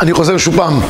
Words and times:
אני 0.00 0.12
חוזר 0.12 0.36
שוב 0.38 0.56
פעם 0.56 0.80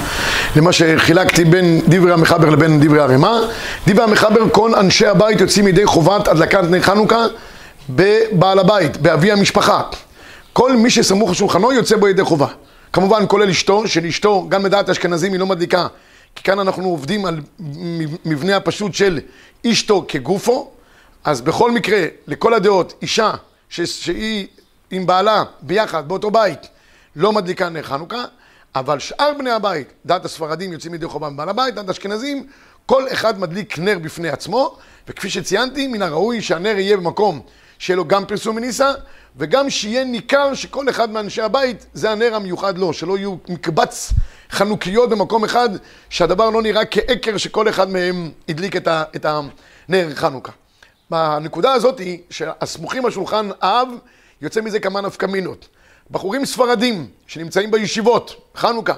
למה 0.56 0.72
שחילקתי 0.72 1.44
בין 1.44 1.80
דברי 1.88 2.12
המחבר 2.12 2.50
לבין 2.50 2.80
דברי 2.80 3.00
הרמ"א. 3.00 3.38
דברי 3.86 4.04
המחבר, 4.04 4.50
כל 4.52 4.74
אנשי 4.74 5.06
הבית 5.06 5.40
יוצאים 5.40 5.64
מידי 5.64 5.86
חובת 5.86 6.28
הדלקת 6.28 6.62
נר 6.62 6.82
חנוכה 6.82 7.24
בבעל 7.90 8.58
הבית, 8.58 8.96
באבי 8.96 9.32
המשפחה. 9.32 9.82
כל 10.52 10.76
מי 10.76 10.90
שסמוך 10.90 11.30
לשולחנו 11.30 11.72
יוצא 11.72 11.96
בו 11.96 12.08
ידי 12.08 12.24
חובה. 12.24 12.46
כמובן 12.92 13.24
כולל 13.28 13.48
אשתו, 13.48 13.88
של 13.88 14.06
אשתו, 14.06 14.46
גם 14.48 14.62
בדעת 14.62 14.88
אשכנזים 14.88 15.32
היא 15.32 15.40
לא 15.40 15.46
מדליקה, 15.46 15.86
כי 16.34 16.42
כאן 16.42 16.58
אנחנו 16.58 16.88
עובדים 16.88 17.26
על 17.26 17.40
מבנה 18.24 18.56
הפשוט 18.56 18.94
של 18.94 19.20
אשתו 19.66 20.04
כגופו, 20.08 20.70
אז 21.24 21.40
בכל 21.40 21.70
מקרה, 21.70 22.04
לכל 22.26 22.54
הדעות, 22.54 22.94
אישה. 23.02 23.30
שהיא 23.68 24.46
עם 24.90 25.06
בעלה 25.06 25.42
ביחד 25.62 26.08
באותו 26.08 26.30
בית, 26.30 26.68
לא 27.18 27.32
מדליקה 27.32 27.68
נר 27.68 27.82
חנוכה, 27.82 28.24
אבל 28.74 28.98
שאר 28.98 29.32
בני 29.38 29.50
הבית, 29.50 29.92
דעת 30.06 30.24
הספרדים 30.24 30.72
יוצאים 30.72 30.94
ידי 30.94 31.06
חובה 31.06 31.30
מבעל 31.30 31.48
הבית, 31.48 31.74
דעת 31.74 31.88
אשכנזים, 31.88 32.46
כל 32.86 33.04
אחד 33.12 33.40
מדליק 33.40 33.78
נר 33.78 33.98
בפני 33.98 34.28
עצמו, 34.28 34.76
וכפי 35.08 35.30
שציינתי, 35.30 35.86
מן 35.86 36.02
הראוי 36.02 36.42
שהנר 36.42 36.78
יהיה 36.78 36.96
במקום 36.96 37.40
שיהיה 37.78 37.96
לו 37.96 38.04
גם 38.04 38.26
פרסום 38.26 38.56
מניסה, 38.56 38.92
וגם 39.36 39.70
שיהיה 39.70 40.04
ניכר 40.04 40.54
שכל 40.54 40.88
אחד 40.88 41.10
מאנשי 41.10 41.42
הבית 41.42 41.86
זה 41.94 42.10
הנר 42.10 42.34
המיוחד 42.34 42.78
לו, 42.78 42.92
שלא 42.92 43.18
יהיו 43.18 43.36
מקבץ 43.48 44.12
חנוכיות 44.50 45.10
במקום 45.10 45.44
אחד, 45.44 45.68
שהדבר 46.10 46.50
לא 46.50 46.62
נראה 46.62 46.84
כעקר 46.84 47.36
שכל 47.36 47.68
אחד 47.68 47.90
מהם 47.90 48.30
הדליק 48.48 48.76
את, 48.76 49.24
הנר 49.24 50.14
חנוכה. 50.14 50.52
בנקודה 51.10 51.72
הזאת 51.72 52.00
שהסמוכים 52.30 53.04
על 53.04 53.10
שולחן 53.10 53.48
האב, 53.60 53.88
יוצא 54.42 54.60
מזה 54.60 54.80
כמה 54.80 55.00
נפקמינות. 55.00 55.68
בחורים 56.10 56.44
ספרדים 56.44 57.06
שנמצאים 57.26 57.70
בישיבות, 57.70 58.52
חנוכה, 58.56 58.94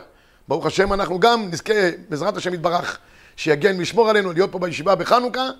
ברוך 0.49 0.67
השם 0.67 0.93
אנחנו 0.93 1.21
גם 1.21 1.49
נזכה 1.51 1.75
בעזרת 2.09 2.37
השם 2.37 2.55
יתברך 2.55 2.99
שיגן 3.37 3.79
וישמור 3.79 4.11
עלינו 4.11 4.33
להיות 4.33 4.53
פה 4.53 4.59
בישיבה 4.59 4.95
בחנוכה 4.95 5.51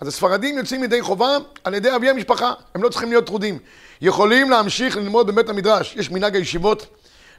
אז 0.00 0.08
הספרדים 0.08 0.58
יוצאים 0.58 0.84
ידי 0.84 1.02
חובה 1.02 1.36
על 1.64 1.74
ידי 1.74 1.96
אבי 1.96 2.10
המשפחה, 2.10 2.52
הם 2.74 2.82
לא 2.82 2.88
צריכים 2.88 3.08
להיות 3.08 3.26
טרודים. 3.26 3.58
יכולים 4.00 4.50
להמשיך 4.50 4.96
ללמוד 4.96 5.26
בבית 5.26 5.48
המדרש, 5.48 5.96
יש 5.96 6.10
מנהג 6.10 6.36
הישיבות 6.36 6.86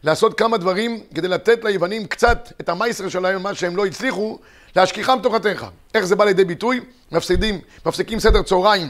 לעשות 0.03 0.37
כמה 0.37 0.57
דברים 0.57 1.03
כדי 1.15 1.27
לתת 1.27 1.63
ליוונים 1.63 2.07
קצת 2.07 2.53
את 2.61 2.69
המייסר 2.69 3.09
שלהם, 3.09 3.43
מה 3.43 3.55
שהם 3.55 3.75
לא 3.75 3.85
הצליחו, 3.85 4.39
להשכיחם 4.75 5.19
תורתך. 5.23 5.65
איך 5.95 6.05
זה 6.05 6.15
בא 6.15 6.25
לידי 6.25 6.45
ביטוי? 6.45 6.79
מפסידים, 7.11 7.61
מפסיקים 7.85 8.19
סדר 8.19 8.41
צהריים 8.41 8.89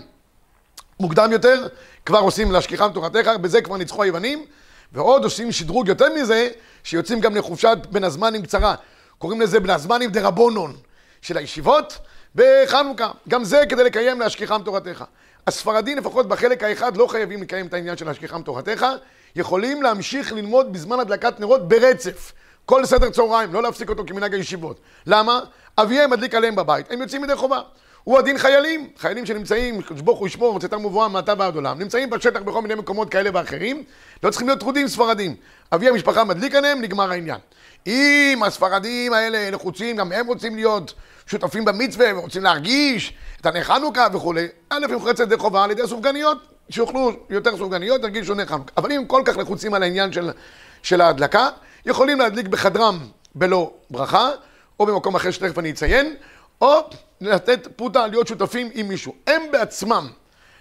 מוקדם 0.99 1.31
יותר, 1.31 1.67
כבר 2.05 2.19
עושים 2.19 2.51
להשכיחם 2.51 2.89
תורתך, 2.93 3.31
בזה 3.41 3.61
כבר 3.61 3.77
ניצחו 3.77 4.03
היוונים, 4.03 4.45
ועוד 4.93 5.23
עושים 5.23 5.51
שדרוג 5.51 5.87
יותר 5.87 6.13
מזה, 6.13 6.49
שיוצאים 6.83 7.19
גם 7.19 7.35
לחופשת 7.35 7.77
בין 7.89 8.03
הזמנים 8.03 8.41
קצרה. 8.41 8.75
קוראים 9.17 9.41
לזה 9.41 9.59
בין 9.59 9.69
הזמנים 9.69 10.11
דרבונון 10.11 10.75
של 11.21 11.37
הישיבות. 11.37 11.97
בחנוכה. 12.35 13.11
גם 13.29 13.43
זה 13.43 13.63
כדי 13.69 13.83
לקיים 13.83 14.19
להשכיחם 14.19 14.61
תורתך. 14.65 15.03
הספרדים 15.47 15.97
לפחות 15.97 16.27
בחלק 16.27 16.63
האחד 16.63 16.97
לא 16.97 17.07
חייבים 17.07 17.41
לקיים 17.41 17.67
את 17.67 17.73
העניין 17.73 17.97
של 17.97 18.05
להשכיחם 18.05 18.41
תורתך, 18.41 18.85
יכולים 19.35 19.83
להמשיך 19.83 20.33
ללמוד 20.33 20.73
בזמן 20.73 20.99
הדלקת 20.99 21.39
נרות 21.39 21.67
ברצף. 21.67 22.31
כל 22.65 22.85
סדר 22.85 23.09
צהריים, 23.09 23.53
לא 23.53 23.63
להפסיק 23.63 23.89
אותו 23.89 24.03
כמנהג 24.07 24.33
הישיבות. 24.33 24.79
למה? 25.05 25.39
אביהם 25.77 26.09
מדליק 26.09 26.35
עליהם 26.35 26.55
בבית, 26.55 26.91
הם 26.91 27.01
יוצאים 27.01 27.23
ידי 27.23 27.35
חובה. 27.35 27.61
הוא 28.03 28.19
הדין 28.19 28.37
חיילים, 28.37 28.87
חיילים 28.97 29.25
שנמצאים, 29.25 29.81
קדוש 29.81 30.01
ברוך 30.01 30.19
הוא 30.19 30.27
ישמור, 30.27 30.59
צאתם 30.59 30.85
מבואם 30.85 31.13
מעתה 31.13 31.33
ועד 31.37 31.55
עולם, 31.55 31.79
נמצאים 31.79 32.09
בשטח 32.09 32.39
בכל 32.39 32.61
מיני 32.61 32.75
מקומות 32.75 33.09
כאלה 33.09 33.29
ואחרים, 33.33 33.83
לא 34.23 34.29
צריכים 34.29 34.47
להיות 34.47 34.59
טרודים 34.59 34.87
ספרדים. 34.87 35.35
אבי 35.73 35.89
המשפחה 35.89 36.23
מדליק 36.23 36.55
עליהם, 36.55 36.81
נגמר 36.81 37.11
העניין. 37.11 37.39
אם 37.87 38.41
הספרדים 38.45 39.13
האלה 39.13 39.51
לחוצים, 39.51 39.95
גם 39.95 40.11
הם 40.11 40.27
רוצים 40.27 40.55
להיות 40.55 40.93
שותפים 41.27 41.65
במצווה 41.65 42.17
ורוצים 42.17 42.43
להרגיש 42.43 43.13
את 43.41 43.45
הנר 43.45 43.63
חנוכה 43.63 44.07
וכולי, 44.13 44.47
א', 44.69 44.85
הם 44.89 44.99
חוצת 44.99 45.19
ידי 45.19 45.37
חובה 45.37 45.63
על 45.63 45.71
ידי 45.71 45.87
סופגניות, 45.87 46.37
שיאכלו 46.69 47.11
יותר 47.29 47.57
סופגניות, 47.57 48.01
ירגישו 48.03 48.33
נר 48.33 48.45
חנוכה. 48.45 48.71
אבל 48.77 48.91
אם 48.91 49.05
כל 49.07 49.21
כך 49.25 49.37
לחוצים 49.37 49.73
על 49.73 49.83
העניין 49.83 50.11
של, 50.11 50.31
של 50.83 51.01
ההדלקה, 51.01 51.49
יכולים 51.85 52.19
להדליק 52.19 52.47
בחדרם 52.47 52.99
בלא 53.35 53.71
ברכה, 53.89 54.29
או 54.79 54.85
במקום 54.85 55.15
אחר 55.15 55.31
שתכף 55.31 55.59
אני 55.59 55.71
אציין, 55.71 56.15
או 56.61 56.79
לתת 57.21 57.67
פוטה 57.75 58.07
להיות 58.07 58.27
שותפים 58.27 58.69
עם 58.73 58.87
מישהו. 58.87 59.15
הם 59.27 59.41
בעצמם 59.51 60.07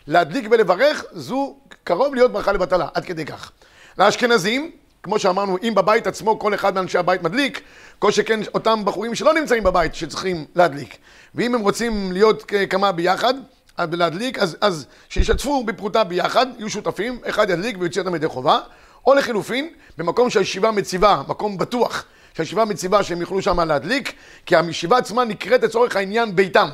להדליק 0.06 0.44
ולברך, 0.50 1.04
זו 1.12 1.56
קרוב 1.84 2.14
להיות 2.14 2.32
ברכה 2.32 2.52
לבטלה, 2.52 2.88
עד 2.94 3.04
כדי 3.04 3.24
כך. 3.24 3.50
לאשכנזים, 3.98 4.70
כמו 5.02 5.18
שאמרנו, 5.18 5.56
אם 5.62 5.72
בבית 5.74 6.06
עצמו 6.06 6.38
כל 6.38 6.54
אחד 6.54 6.74
מאנשי 6.74 6.98
הבית 6.98 7.22
מדליק, 7.22 7.60
כל 7.98 8.10
שכן 8.10 8.40
אותם 8.54 8.84
בחורים 8.84 9.14
שלא 9.14 9.34
נמצאים 9.34 9.64
בבית 9.64 9.94
שצריכים 9.94 10.44
להדליק. 10.54 10.96
ואם 11.34 11.54
הם 11.54 11.60
רוצים 11.60 12.12
להיות 12.12 12.52
כמה 12.70 12.92
ביחד, 12.92 13.34
להדליק, 13.78 14.38
אז, 14.38 14.56
אז 14.60 14.86
שישתפו 15.08 15.64
בפרוטה 15.64 16.04
ביחד, 16.04 16.46
יהיו 16.58 16.70
שותפים, 16.70 17.18
אחד 17.24 17.50
ידליק 17.50 17.76
ויוציא 17.78 18.00
אותם 18.00 18.14
ידי 18.14 18.28
חובה, 18.28 18.58
או 19.06 19.14
לחילופין, 19.14 19.68
במקום 19.98 20.30
שהישיבה 20.30 20.70
מציבה, 20.70 21.22
מקום 21.28 21.58
בטוח, 21.58 22.04
שהישיבה 22.34 22.64
מציבה 22.64 23.02
שהם 23.02 23.20
יוכלו 23.20 23.42
שם 23.42 23.60
להדליק, 23.60 24.12
כי 24.46 24.56
הישיבה 24.56 24.98
עצמה 24.98 25.24
נקראת 25.24 25.62
לצורך 25.62 25.96
העניין 25.96 26.36
ביתם. 26.36 26.68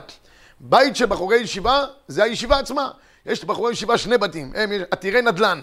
בית 0.61 0.97
של 0.97 1.07
בחורי 1.07 1.37
ישיבה 1.37 1.85
זה 2.09 2.25
הישיבה 2.25 2.59
עצמה. 2.59 2.91
יש 3.27 3.45
לבחורי 3.45 3.73
ישיבה 3.73 3.99
שני 3.99 4.19
בתים, 4.19 4.53
הם 4.55 4.73
עתירי 4.91 5.23
נדל"ן. 5.23 5.61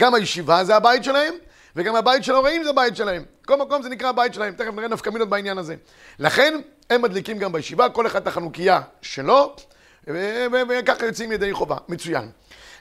גם 0.00 0.14
הישיבה 0.14 0.64
זה 0.64 0.76
הבית 0.76 1.04
שלהם, 1.04 1.34
וגם 1.76 1.96
הבית 1.96 2.24
של 2.24 2.34
ההוראים 2.34 2.64
זה 2.64 2.70
הבית 2.70 2.96
שלהם. 2.96 3.24
כל 3.46 3.56
מקום 3.56 3.82
זה 3.82 3.88
נקרא 3.88 4.08
הבית 4.08 4.34
שלהם, 4.34 4.54
תכף 4.54 4.74
נראה 4.74 4.88
נפקא 4.88 5.10
מינות 5.10 5.28
בעניין 5.28 5.58
הזה. 5.58 5.74
לכן, 6.18 6.60
הם 6.90 7.02
מדליקים 7.02 7.38
גם 7.38 7.52
בישיבה, 7.52 7.88
כל 7.88 8.06
אחד 8.06 8.20
את 8.20 8.26
החנוכיה 8.26 8.80
שלו, 9.02 9.56
וככה 10.08 11.06
יוצאים 11.06 11.32
ידי 11.32 11.52
חובה. 11.52 11.76
מצוין. 11.88 12.30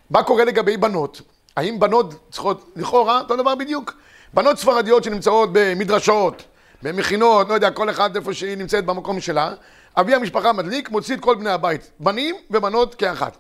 מה 0.09 0.24
קורה 0.24 0.45
לגבי 0.45 0.78
בנות? 0.78 1.22
האם 1.57 1.80
בנות 1.80 2.13
צריכות, 2.31 2.72
לכאורה, 2.75 3.19
אותו 3.19 3.35
דבר 3.35 3.56
בדיוק. 3.56 3.94
בנות 4.34 4.57
ספרדיות 4.57 5.03
שנמצאות 5.03 5.50
במדרשות, 5.51 6.44
במכינות, 6.83 7.49
לא 7.49 7.53
יודע, 7.53 7.71
כל 7.71 7.89
אחד 7.89 8.16
איפה 8.16 8.33
שהיא 8.33 8.57
נמצאת 8.57 8.85
במקום 8.85 9.21
שלה, 9.21 9.53
אבי 9.97 10.16
המשפחה 10.16 10.53
מדליק, 10.53 10.89
מוציא 10.89 11.16
את 11.16 11.19
כל 11.19 11.35
בני 11.35 11.49
הבית, 11.49 11.91
בנים 11.99 12.35
ובנות 12.51 12.95
כאחת. 12.95 13.38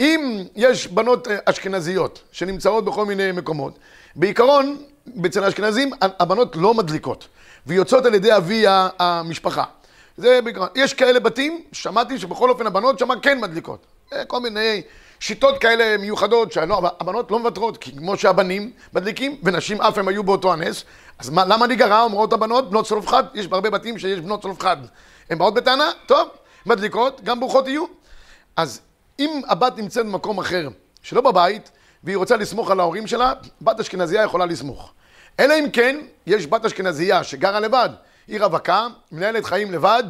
אם 0.00 0.44
יש 0.56 0.86
בנות 0.86 1.28
אה, 1.28 1.36
אשכנזיות 1.44 2.22
שנמצאות 2.32 2.84
בכל 2.84 3.06
מיני 3.06 3.32
מקומות, 3.32 3.78
בעיקרון, 4.16 4.76
אצל 5.26 5.44
האשכנזים 5.44 5.90
הבנות 6.00 6.56
לא 6.56 6.74
מדליקות, 6.74 7.28
ויוצאות 7.66 8.06
על 8.06 8.14
ידי 8.14 8.36
אבי 8.36 8.64
המשפחה. 8.98 9.64
זה 10.16 10.40
בעיקרון. 10.44 10.68
יש 10.74 10.94
כאלה 10.94 11.20
בתים, 11.20 11.62
שמעתי 11.72 12.18
שבכל 12.18 12.50
אופן 12.50 12.66
הבנות 12.66 12.98
שמה 12.98 13.20
כן 13.20 13.40
מדליקות. 13.40 13.86
אה, 14.12 14.24
כל 14.24 14.40
מיני 14.40 14.82
שיטות 15.20 15.58
כאלה 15.58 15.96
מיוחדות, 15.96 16.52
שהבנות 16.52 17.30
לא 17.30 17.38
מוותרות, 17.38 17.76
כי 17.76 17.96
כמו 17.96 18.16
שהבנים 18.16 18.70
מדליקים, 18.94 19.36
ונשים 19.42 19.80
אף 19.80 19.98
הם 19.98 20.08
היו 20.08 20.22
באותו 20.22 20.52
הנס, 20.52 20.84
אז 21.18 21.30
מה, 21.30 21.44
למה 21.44 21.66
נגרע, 21.66 22.02
אומרות 22.02 22.32
הבנות, 22.32 22.70
בנות 22.70 22.86
צלופחד? 22.86 23.24
יש 23.34 23.46
בהרבה 23.46 23.70
בתים 23.70 23.98
שיש 23.98 24.20
בנות 24.20 24.42
צלופחד. 24.42 24.76
הן 25.30 25.38
באות 25.38 25.54
בטענה, 25.54 25.90
טוב, 26.06 26.28
מדליקות, 26.66 27.20
גם 27.24 27.40
ברוכות 27.40 27.68
יהיו. 27.68 27.84
אז 28.56 28.80
אם 29.18 29.40
הבת 29.48 29.78
נמצאת 29.78 30.06
במקום 30.06 30.38
אחר, 30.38 30.68
שלא 31.02 31.20
בבית, 31.20 31.70
והיא 32.04 32.16
רוצה 32.16 32.36
לסמוך 32.36 32.70
על 32.70 32.80
ההורים 32.80 33.06
שלה, 33.06 33.32
בת 33.62 33.80
אשכנזייה 33.80 34.22
יכולה 34.22 34.46
לסמוך. 34.46 34.92
אלא 35.40 35.54
אם 35.58 35.70
כן, 35.70 36.00
יש 36.26 36.46
בת 36.46 36.64
אשכנזייה 36.64 37.24
שגרה 37.24 37.60
לבד, 37.60 37.88
היא 38.28 38.40
רווקה, 38.40 38.86
מנהלת 39.12 39.44
חיים 39.44 39.72
לבד, 39.72 40.04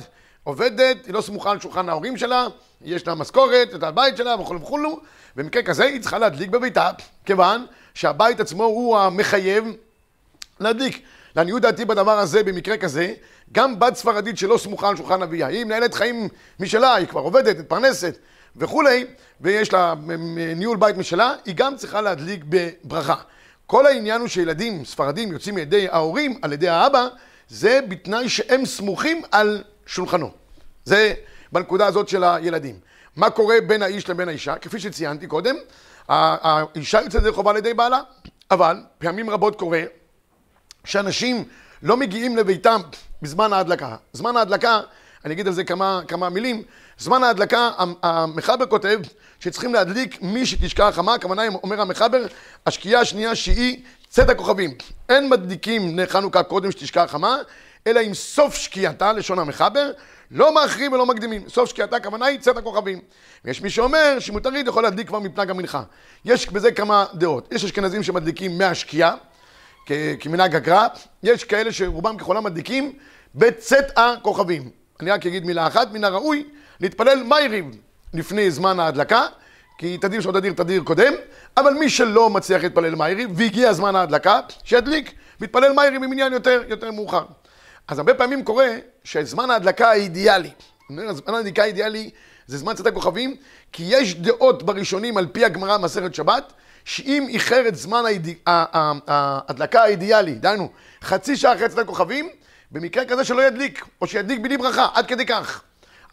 עובדת, 0.45 1.07
היא 1.07 1.15
לא 1.15 1.21
סמוכה 1.21 1.51
על 1.51 1.61
שולחן 1.61 1.89
ההורים 1.89 2.17
שלה, 2.17 2.47
יש 2.85 3.07
לה 3.07 3.15
משכורת, 3.15 3.75
את 3.75 3.83
הבית 3.83 4.17
שלה 4.17 4.35
וכו' 4.41 4.61
וכו', 4.61 5.01
במקרה 5.37 5.63
כזה 5.63 5.85
היא 5.85 6.01
צריכה 6.01 6.19
להדליק 6.19 6.51
בביתה, 6.51 6.91
כיוון 7.25 7.67
שהבית 7.95 8.41
עצמו 8.41 8.65
הוא 8.65 8.99
המחייב 8.99 9.65
להדליק. 10.61 11.03
לעניות 11.37 11.63
דעתי 11.63 11.85
בדבר 11.85 12.19
הזה, 12.19 12.43
במקרה 12.43 12.77
כזה, 12.77 13.15
גם 13.53 13.79
בת 13.79 13.97
ספרדית 13.97 14.39
שלא 14.39 14.59
סמוכה 14.59 14.89
על 14.89 14.97
שולחן 14.97 15.23
אביה, 15.23 15.47
היא 15.47 15.65
מנהלת 15.65 15.95
חיים 15.95 16.29
משלה, 16.61 16.95
היא 16.95 17.07
כבר 17.07 17.21
עובדת, 17.21 17.59
מתפרנסת 17.59 18.19
וכולי, 18.57 19.07
ויש 19.41 19.73
לה 19.73 19.95
ניהול 20.57 20.77
בית 20.77 20.97
משלה, 20.97 21.35
היא 21.45 21.55
גם 21.57 21.77
צריכה 21.77 22.01
להדליק 22.01 22.45
בברכה. 22.49 23.15
כל 23.67 23.87
העניין 23.87 24.21
הוא 24.21 24.29
שילדים 24.29 24.85
ספרדים 24.85 25.33
יוצאים 25.33 25.55
מידי 25.55 25.89
ההורים, 25.89 26.39
על 26.43 26.53
ידי 26.53 26.69
האבא, 26.69 27.09
זה 27.49 27.81
בתנאי 27.89 28.29
שהם 28.29 28.67
סמוכים 28.67 29.23
על 29.33 29.65
שולחנו. 29.87 30.31
זה 30.85 31.15
בנקודה 31.53 31.87
הזאת 31.87 32.09
של 32.09 32.25
הילדים. 32.25 32.79
מה 33.17 33.31
קורה 33.31 33.57
בין 33.67 33.83
האיש 33.83 34.11
לבין 34.11 34.29
האישה? 34.29 34.57
כפי 34.57 34.81
שציינתי 34.81 35.27
קודם, 35.27 35.57
האישה 36.09 37.01
יוצאת 37.01 37.23
ידי 37.23 37.33
חובה 37.33 37.51
על 37.51 37.57
ידי 37.57 37.75
בעלה, 37.75 38.01
אבל 38.51 38.77
פעמים 38.99 39.31
רבות 39.31 39.59
קורה 39.59 39.83
שאנשים 40.87 41.45
לא 41.83 41.97
מגיעים 41.97 42.37
לביתם 42.37 42.81
בזמן 43.23 43.53
ההדלקה. 43.53 43.97
זמן 44.13 44.37
ההדלקה, 44.37 44.81
אני 45.25 45.35
אגיד 45.35 45.47
על 45.47 45.53
זה 45.53 45.65
כמה, 45.65 46.01
כמה 46.09 46.29
מילים, 46.29 46.63
זמן 46.99 47.23
ההדלקה, 47.23 47.71
המחבר 48.03 48.67
כותב 48.67 49.01
שצריכים 49.41 49.75
להדליק 49.75 50.23
מי 50.23 50.47
שתשקע 50.47 50.89
החמה, 50.89 51.15
הכוונה 51.15 51.43
אומר 51.63 51.81
המחבר, 51.81 52.27
השקיעה 52.67 53.01
השנייה 53.01 53.35
שהיא 53.35 53.83
צאת 54.09 54.29
הכוכבים, 54.29 54.75
אין 55.09 55.29
מדליקים 55.29 55.97
נר 55.97 56.07
חנוכה 56.07 56.43
קודם 56.43 56.71
שתשקע 56.71 57.03
החמה, 57.03 57.37
אלא 57.87 58.01
עם 58.01 58.15
סוף 58.15 58.55
שקיעתה, 58.55 59.13
לשון 59.13 59.39
המחבר, 59.39 59.91
לא 60.31 60.55
מאחרים 60.55 60.93
ולא 60.93 61.07
מקדימים. 61.07 61.49
סוף 61.49 61.71
שקיעתה, 61.71 61.97
הכוונה 61.97 62.27
היא 62.27 62.39
צאת 62.39 62.57
הכוכבים. 62.57 63.01
ויש 63.45 63.63
מי 63.63 63.71
שאומר 63.71 64.17
שמותרית 64.19 64.67
יכול 64.67 64.83
להדליק 64.83 65.09
כבר 65.09 65.19
מפנק 65.19 65.51
המנחה. 65.51 65.83
יש 66.25 66.51
בזה 66.51 66.73
כמה 66.73 67.05
דעות. 67.15 67.53
יש 67.53 67.65
אשכנזים 67.65 68.03
שמדליקים 68.03 68.59
מהשקיעה, 68.59 69.15
כמנהג 70.21 70.57
הגר"א, 70.57 70.87
יש 71.23 71.45
כאלה 71.45 71.73
שרובם 71.73 72.17
ככולם 72.17 72.45
מדליקים 72.45 72.93
בצאת 73.35 73.99
הכוכבים. 73.99 74.71
אני 75.01 75.11
רק 75.11 75.27
אגיד 75.27 75.47
מילה 75.47 75.67
אחת, 75.67 75.93
מן 75.93 76.05
הראוי 76.05 76.45
להתפלל 76.81 77.23
מיירים 77.23 77.71
לפני 78.15 78.51
זמן 78.51 78.81
ההדלקה, 78.81 79.27
כי 79.79 79.99
תדיר 79.99 80.21
שעוד 80.21 80.37
אדיר 80.37 80.53
תדיר 80.53 80.83
קודם, 80.83 81.13
אבל 81.57 81.75
מי 81.75 81.91
שלא 81.91 82.31
מצליח 82.31 82.63
להתפלל 82.63 82.95
מיירים 82.95 83.33
והגיע 83.37 83.73
זמן 83.73 83.97
ההדלקה, 83.97 84.41
שידליק 84.65 85.13
ויתפלל 85.41 85.73
מיירים 85.73 86.01
במניין 86.01 86.33
יותר, 86.33 86.63
יותר 86.69 86.91
מאוחר. 86.91 87.25
אז 87.89 87.99
הרבה 87.99 88.15
פעמים 88.15 88.45
קורה 88.45 88.69
שזמן 89.05 89.51
ההדלקה 89.51 89.91
האידיאלי, 89.91 90.51
זמן 90.91 91.35
ההדלקה 91.35 91.63
האידיאלי 91.63 92.11
זה 92.47 92.59
זמן 92.59 92.75
צאת 92.75 92.87
הכוכבים, 92.87 93.37
כי 93.73 93.83
יש 93.87 94.15
דעות 94.15 94.63
בראשונים 94.63 95.17
על 95.17 95.27
פי 95.27 95.45
הגמרא 95.45 95.79
מסכת 95.79 96.15
שבת, 96.15 96.53
שאם 96.87 97.27
איחר 97.29 97.69
את 97.69 97.77
זמן 97.77 98.03
ההדלקה 98.47 99.83
האידיאלי, 99.83 100.35
דהיינו, 100.35 100.69
חצי 101.03 101.37
שעה 101.37 101.55
אחרי 101.55 101.69
צאת 101.69 101.79
הכוכבים, 101.79 102.29
במקרה 102.71 103.05
כזה 103.05 103.25
שלא 103.25 103.43
ידליק, 103.43 103.85
או 104.01 104.07
שידליק 104.07 104.41
בלי 104.41 104.57
ברכה, 104.57 104.89
עד 104.95 105.07
כדי 105.07 105.27
כך. 105.27 105.63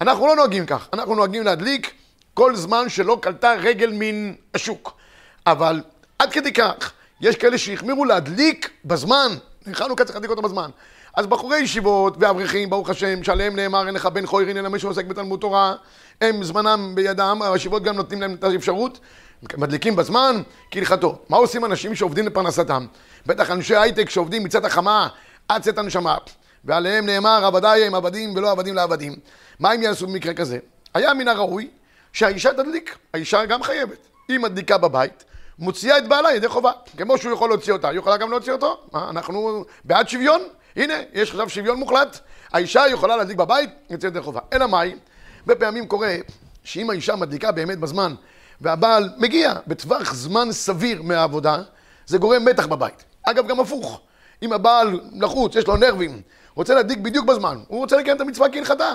אנחנו 0.02 0.28
לא 0.28 0.36
נוהגים 0.36 0.66
כך, 0.66 0.88
אנחנו 0.94 1.16
נוהגים 1.16 1.44
להדליק 1.44 1.92
כל 2.34 2.56
זמן 2.56 2.90
שלא 2.90 3.18
קלטה 3.22 3.54
רגל 3.54 3.92
מן 3.94 4.34
השוק. 4.54 4.98
אבל 5.46 5.82
עד 6.20 6.32
כדי 6.32 6.54
כך, 6.54 6.92
יש 7.22 7.36
כאלה 7.36 7.58
שהחמירו 7.58 8.06
להדליק 8.06 8.70
בזמן, 8.86 9.32
חנוכה 9.74 10.04
צריך 10.04 10.16
להדליק 10.16 10.30
אותו 10.30 10.42
בזמן. 10.42 10.70
אז 11.14 11.28
בחורי 11.28 11.58
ישיבות 11.58 12.16
ואברכים, 12.20 12.70
ברוך 12.70 12.90
השם, 12.90 13.24
שעליהם 13.24 13.56
נאמר 13.56 13.88
אין 13.88 13.96
לך 13.96 14.06
בן 14.06 14.26
חוירין 14.26 14.58
אלא 14.58 14.70
מי 14.70 14.80
שעוסק 14.80 15.06
בתלמוד 15.06 15.40
תורה, 15.40 15.76
הם 16.22 16.44
זמנם 16.44 16.92
בידם, 16.96 17.40
הישיבות 17.42 17.84
גם 17.84 17.96
נותנים 17.96 18.22
להם 18.22 18.34
את 18.34 18.44
האפשרות, 18.44 19.00
מדליקים 19.58 19.96
בזמן, 19.96 20.42
כהלכתו. 20.72 21.20
מה 21.30 21.38
עושים 21.38 21.66
אנשים 21.66 21.96
שעובדים 21.96 22.28
לפרנסתם? 22.28 22.86
בטח 23.26 23.52
אנשי 23.52 23.76
הייטק 23.76 24.10
שעובדים 24.10 24.44
מצאת 24.44 24.66
החמה 24.66 25.08
עד 25.48 25.62
צאת 25.62 25.78
הנשמה, 25.78 26.18
ועליהם 26.66 27.06
נאמר 27.06 27.46
עבדיי 27.46 27.84
הם 27.84 27.96
עבדים 27.96 28.36
ולא 28.36 28.52
עבדים 28.52 28.76
לעבדים. 28.76 29.16
מה 29.60 29.72
הם 29.72 29.82
יעשו 29.82 30.08
במקרה 30.08 30.34
כזה? 30.34 30.58
היה 30.94 31.14
מן 31.14 31.28
הראוי 31.28 31.70
שהאישה 32.14 32.54
תדליק, 32.54 32.98
האישה 33.14 33.46
גם 33.46 33.64
חייבת. 33.64 34.08
היא 34.28 34.40
מדליקה 34.40 34.78
בבית, 34.78 35.24
מוציאה 35.60 35.98
את 35.98 36.08
בעלה 36.08 36.34
ידי 36.34 36.48
חובה. 36.48 36.72
כמו 36.98 37.18
שהוא 37.18 37.34
יכול 37.34 37.50
להוציא 37.50 37.74
אותה, 37.74 37.90
היא 37.90 38.00
יכולה 38.00 38.18
גם 38.18 38.32
להוציא 38.32 38.54
אותו. 38.54 38.80
מה, 38.94 39.10
אנחנו 39.10 39.66
בעד 39.84 40.10
שוויון? 40.10 40.42
הנה, 40.76 40.94
יש 41.14 41.30
עכשיו 41.30 41.50
שוויון 41.50 41.78
מוחלט. 41.78 42.20
האישה 42.54 42.84
יכולה 42.92 43.18
להדליק 43.18 43.38
בבית, 43.38 43.70
יוצאת 43.90 44.12
ידי 44.12 44.22
חובה. 44.22 44.40
אלא 44.54 44.68
מאי? 44.68 44.96
בפעמים 45.48 45.88
קורה 45.88 46.16
שאם 46.64 46.90
האישה 46.90 47.16
מדליקה 47.16 47.52
באמת 47.52 47.80
בזמן, 47.80 48.16
והבעל 48.62 49.10
מגיע 49.18 49.54
בטווח 49.68 50.14
זמן 50.14 50.52
סביר 50.52 51.02
מהעבודה, 51.02 51.62
זה 52.06 52.18
גורם 52.18 52.46
מתח 52.46 52.66
בבית. 52.66 53.04
אגב, 53.24 53.48
גם 53.48 53.60
הפוך. 53.60 54.02
אם 54.42 54.54
הבעל 54.54 55.00
לחוץ, 55.14 55.56
יש 55.56 55.68
לו 55.68 55.78
נרבים, 55.78 56.22
רוצה 56.56 56.76
להדליק 56.76 57.00
בדיוק 57.00 57.26
בזמן, 57.26 57.58
הוא 57.68 57.80
רוצה 57.80 57.98
לקיים 57.98 58.16
את 58.16 58.22
המצווה 58.22 58.50
כהלכתה. 58.50 58.94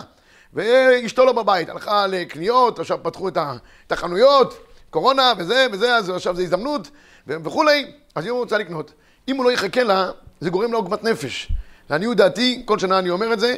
ואשתו 0.55 1.25
לא 1.25 1.33
בבית, 1.33 1.69
הלכה 1.69 2.07
לקניות, 2.07 2.79
עכשיו 2.79 2.99
פתחו 3.03 3.29
את 3.29 3.93
החנויות, 3.93 4.59
קורונה 4.91 5.33
וזה 5.39 5.67
וזה, 5.73 5.97
אז 5.97 6.11
עכשיו 6.11 6.37
זו 6.37 6.43
הזדמנות 6.43 6.91
וכולי, 7.27 7.93
אז 8.15 8.25
היא 8.25 8.33
רוצה 8.33 8.59
לקנות. 8.59 8.93
אם 9.29 9.37
הוא 9.37 9.45
לא 9.45 9.53
יחכה 9.53 9.83
לה, 9.83 10.11
זה 10.41 10.51
גורם 10.51 10.73
לה 10.73 10.77
עוגמת 10.77 11.05
נפש. 11.05 11.53
לעניות 11.91 12.17
דעתי, 12.17 12.63
כל 12.65 12.79
שנה 12.79 12.99
אני 12.99 13.11
אומר 13.11 13.33
את 13.33 13.41
זה, 13.41 13.57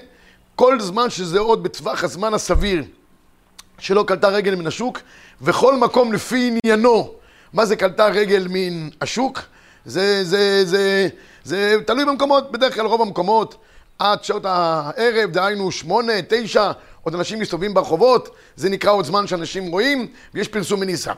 כל 0.57 0.81
זמן 0.81 1.11
שזה 1.11 1.39
עוד 1.39 1.63
בטווח 1.63 2.05
הזמן 2.05 2.35
הסביר 2.35 2.85
שלא 3.81 4.03
קלטה 4.03 4.29
רגל 4.29 4.55
מן 4.55 4.67
השוק, 4.67 5.01
וכל 5.43 5.77
מקום 5.77 6.13
לפי 6.13 6.53
עניינו, 6.65 7.11
מה 7.53 7.67
זה 7.67 7.77
קלטה 7.77 8.07
רגל 8.07 8.47
מן 8.51 8.89
השוק, 9.01 9.41
זה, 9.85 10.25
זה, 10.25 10.65
זה, 10.65 11.09
זה 11.45 11.77
תלוי 11.87 12.05
במקומות, 12.05 12.53
בדרך 12.53 12.75
כלל 12.75 12.87
רוב 12.87 13.03
המקומות, 13.03 13.57
עד 13.99 14.25
שעות 14.25 14.43
הערב, 14.45 15.31
דהיינו 15.31 15.73
שמונה, 15.73 16.13
תשע, 16.29 16.73
עוד 17.03 17.15
אנשים 17.15 17.39
מסתובבים 17.39 17.75
ברחובות, 17.75 18.37
זה 18.57 18.69
נקרא 18.69 18.93
עוד 18.93 19.05
זמן 19.05 19.27
שאנשים 19.27 19.71
רואים, 19.71 20.07
ויש 20.35 20.49
פרסום 20.49 20.81
מניסה. 20.81 21.13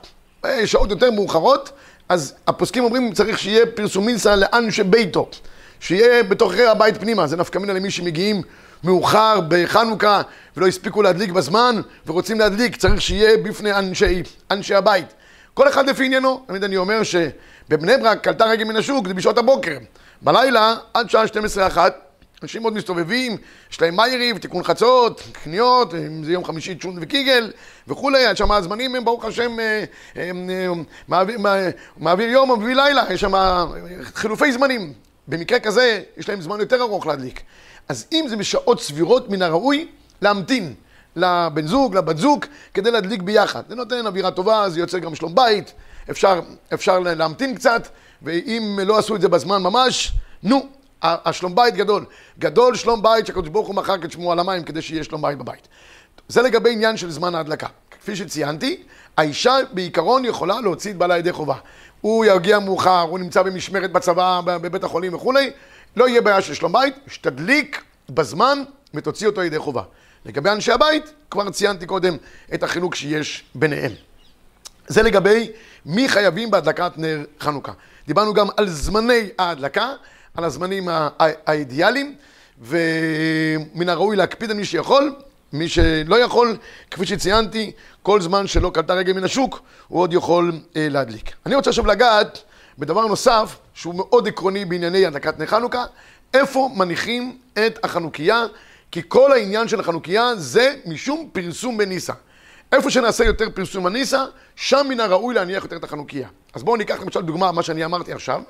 אה, 0.45 0.67
שעות 0.67 0.91
יותר 0.91 1.11
מאוחרות, 1.11 1.71
אז 2.09 2.35
הפוסקים 2.47 2.85
אומרים 2.85 3.13
צריך 3.13 3.39
שיהיה 3.39 3.67
פרסום 3.67 4.07
מניסה 4.07 4.37
לאן 4.37 4.71
שביתו, 4.71 5.29
שיהיה 5.81 6.23
בתוככי 6.23 6.67
הבית 6.67 6.97
פנימה, 6.97 7.27
זה 7.27 7.37
נפקא 7.37 7.59
מינה 7.59 7.73
למי 7.73 7.91
שמגיעים 7.91 8.43
מאוחר 8.85 9.41
בחנוכה 9.49 10.23
ולא 10.57 10.67
הספיקו 10.67 11.03
להדליק 11.03 11.31
בזמן 11.31 11.81
ורוצים 12.07 12.39
להדליק, 12.41 12.77
צריך 12.77 13.01
שיהיה 13.01 13.37
בפני 13.37 13.73
אנשי, 13.73 14.23
אנשי 14.51 14.75
הבית. 14.75 15.07
כל 15.55 15.69
אחד 15.69 15.89
לפי 15.89 16.05
עניינו, 16.05 16.45
תמיד 16.47 16.65
אני 16.65 16.77
אומר 16.77 17.01
שבבני 17.03 17.97
ברק 17.97 18.21
קלטה 18.21 18.45
רגל 18.45 18.65
מן 18.65 18.77
השוק, 18.77 19.09
זה 19.09 19.15
בשעות 19.15 19.39
הבוקר. 19.39 19.79
בלילה, 20.23 20.75
עד 20.95 21.11
שעה 21.11 21.25
12-1, 21.75 21.79
אנשים 22.43 22.63
עוד 22.63 22.73
מסתובבים, 22.73 23.37
יש 23.73 23.81
להם 23.81 23.97
מאיירי 23.97 24.33
ותיקון 24.33 24.63
חצות, 24.63 25.23
קניות, 25.33 25.95
אם 25.95 26.25
זה 26.25 26.33
יום 26.33 26.45
חמישי 26.45 26.75
צ'ון 26.75 26.99
וקיגל 27.01 27.51
וכולי, 27.89 28.37
שם 28.37 28.53
הזמנים 28.53 28.95
הם 28.95 29.05
ברוך 29.05 29.25
השם 29.25 29.61
אה, 29.61 29.85
אה, 30.17 30.31
מעביר, 31.09 31.39
מעביר 31.97 32.29
יום 32.29 32.51
או 32.51 32.57
מביא 32.57 32.75
לילה, 32.75 33.05
יש 33.11 33.21
שם 33.21 33.33
חילופי 34.15 34.53
זמנים. 34.53 34.93
במקרה 35.29 35.61
כזה, 35.61 36.01
יש 36.17 36.29
להם 36.29 36.41
זמן 36.41 36.61
יותר 36.61 36.81
ארוך 36.81 37.07
להדליק. 37.07 37.41
אז 37.93 38.07
אם 38.13 38.25
זה 38.29 38.37
בשעות 38.37 38.81
סבירות, 38.81 39.31
מן 39.31 39.43
הראוי 39.43 39.89
להמתין 40.23 40.75
לבן 41.17 41.67
זוג, 41.67 41.97
לבת 41.97 42.17
זוג, 42.19 42.45
כדי 42.75 42.91
להדליק 42.91 43.23
ביחד. 43.23 43.63
זה 43.69 43.75
נותן 43.75 44.07
אווירה 44.07 44.31
טובה, 44.31 44.71
זה 44.71 44.81
יוצר 44.81 44.99
גם 44.99 45.15
שלום 45.15 45.35
בית, 45.35 45.73
אפשר, 46.11 46.41
אפשר 46.75 46.99
להמתין 46.99 47.55
קצת, 47.55 47.89
ואם 48.23 48.79
לא 48.87 48.99
עשו 48.99 49.17
את 49.17 49.21
זה 49.21 49.29
בזמן 49.29 49.63
ממש, 49.63 50.13
נו, 50.43 50.67
השלום 51.03 51.55
בית 51.55 51.75
גדול. 51.75 52.05
גדול 52.39 52.77
שלום 52.77 53.03
בית 53.03 53.27
שהקדוש 53.27 53.49
ברוך 53.49 53.67
הוא 53.67 53.75
מחק 53.75 54.05
את 54.05 54.13
שמו 54.13 54.33
על 54.33 54.39
המים 54.39 54.63
כדי 54.63 54.83
שיהיה 54.83 55.05
שלום 55.05 55.23
בית 55.23 55.39
בבית. 55.39 55.69
זה 56.29 56.43
לגבי 56.43 56.73
עניין 56.73 56.97
של 56.97 57.11
זמן 57.11 57.35
ההדלקה. 57.35 57.67
כפי 57.91 58.17
שציינתי, 58.17 58.83
האישה 59.17 59.57
בעיקרון 59.73 60.25
יכולה 60.25 60.61
להוציא 60.61 60.91
את 60.91 60.97
בעלה 60.97 61.19
ידי 61.19 61.33
חובה. 61.33 61.57
הוא 62.01 62.25
יגיע 62.25 62.59
מאוחר, 62.59 63.01
הוא 63.01 63.19
נמצא 63.19 63.43
במשמרת 63.43 63.93
בצבא, 63.93 64.41
בבית 64.45 64.85
החולים 64.85 65.15
וכולי, 65.15 65.51
לא 65.97 66.09
יהיה 66.09 66.21
בעיה 66.21 66.43
של 66.43 66.55
שלום 66.55 66.73
בית, 66.73 66.95
שתדליק 67.07 67.83
בזמן 68.11 68.63
ותוציא 68.95 69.27
אותו 69.27 69.43
ידי 69.43 69.59
חובה. 69.59 69.83
לגבי 70.27 70.51
אנשי 70.51 70.73
הבית, 70.73 71.13
כבר 71.31 71.51
ציינתי 71.51 71.87
קודם 71.87 72.17
את 72.55 72.63
החילוק 72.63 72.95
שיש 72.95 73.45
ביניהם. 73.55 73.93
זה 74.87 75.03
לגבי 75.03 75.51
מי 75.87 76.09
חייבים 76.09 76.51
בהדלקת 76.51 76.93
נר 76.97 77.25
חנוכה. 77.41 77.73
דיברנו 78.07 78.35
גם 78.35 78.47
על 78.57 78.69
זמני 78.69 79.29
ההדלקה, 79.39 79.93
על 80.35 80.45
הזמנים 80.45 80.89
האידיאליים, 81.19 82.15
ומן 82.61 83.89
הראוי 83.89 84.17
להקפיד 84.17 84.51
על 84.51 84.57
מי 84.57 84.65
שיכול, 84.65 85.15
מי 85.53 85.69
שלא 85.69 86.17
יכול, 86.17 86.57
כפי 86.91 87.07
שציינתי, 87.07 87.73
כל 88.03 88.21
זמן 88.21 88.47
שלא 88.47 88.71
קלטה 88.75 88.95
רגל 88.95 89.13
מן 89.13 89.25
השוק, 89.25 89.63
הוא 89.89 90.01
עוד 90.01 90.13
יכול 90.13 90.53
אה, 90.77 90.87
להדליק. 90.91 91.33
אני 91.47 91.55
רוצה 91.55 91.71
עכשיו 91.71 91.87
לגעת 91.87 92.39
בדבר 92.79 93.07
נוסף, 93.07 93.59
שהוא 93.75 93.95
מאוד 93.95 94.29
עקרוני 94.29 94.65
בענייני 94.65 95.07
הדלקת 95.07 95.39
נר 95.39 95.47
חנוכה, 95.47 95.85
איפה 96.35 96.71
מניחים 96.77 97.39
את 97.67 97.85
החנוכיה, 97.85 98.45
כי 98.91 99.03
כל 99.09 99.33
העניין 99.33 99.69
של 99.69 99.81
החנוכיה 99.81 100.37
זה 100.37 100.75
משום 100.87 101.29
פרסום 101.33 101.79
בניסה. 101.79 102.13
איפה 102.73 102.91
שנעשה 102.91 103.25
יותר 103.25 103.51
פרסום 103.55 103.85
בניסה, 103.85 104.25
שם 104.57 104.87
מן 104.89 105.01
הראוי 105.01 105.35
להניח 105.35 105.65
יותר 105.65 105.77
את 105.77 105.85
החנוכיה. 105.85 106.29
אז 106.55 106.63
בואו 106.63 106.77
ניקח 106.77 107.01
למשל 107.01 107.21
דוגמה, 107.21 107.53
מה 107.53 107.63
שאני 107.63 107.85
אמרתי 107.85 108.13
עכשיו. 108.13 108.43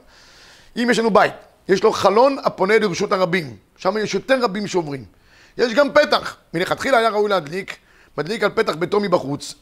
אם 0.76 0.88
יש 0.90 0.98
לנו 0.98 1.10
בית, 1.10 1.32
יש 1.68 1.82
לו 1.82 1.92
חלון 1.92 2.36
הפונה 2.44 2.78
לרשות 2.78 3.12
הרבים, 3.12 3.56
שם 3.76 3.96
יש 3.98 4.14
יותר 4.14 4.40
רבים 4.42 4.66
שעוברים. 4.66 5.04
יש 5.58 5.74
גם 5.74 5.92
פתח, 5.92 6.36
מלכתחילה 6.54 6.98
היה 6.98 7.08
ראוי 7.08 7.30
להדליק, 7.30 7.76
מדליק 8.18 8.42
על 8.42 8.50
פתח 8.50 8.74
ביתו 8.74 9.00
מבחוץ, 9.00 9.54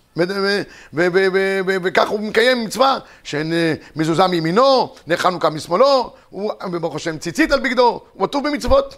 וכך 1.83 2.09
הוא 2.09 2.21
מקיים 2.21 2.65
מצווה 2.65 2.99
שאין 3.25 3.53
אה, 3.53 3.75
מזוזה 3.97 4.27
מימינו, 4.27 4.95
נר 5.07 5.17
חנוכה 5.17 5.51
משמאלו, 5.51 6.13
הוא 6.31 6.53
ברוך 6.81 6.97
השם 6.97 7.19
ציצית 7.19 7.53
על 7.53 7.61
בגדו, 7.61 8.01
הוא 8.13 8.25
עטוב 8.25 8.49
במצוות. 8.49 8.95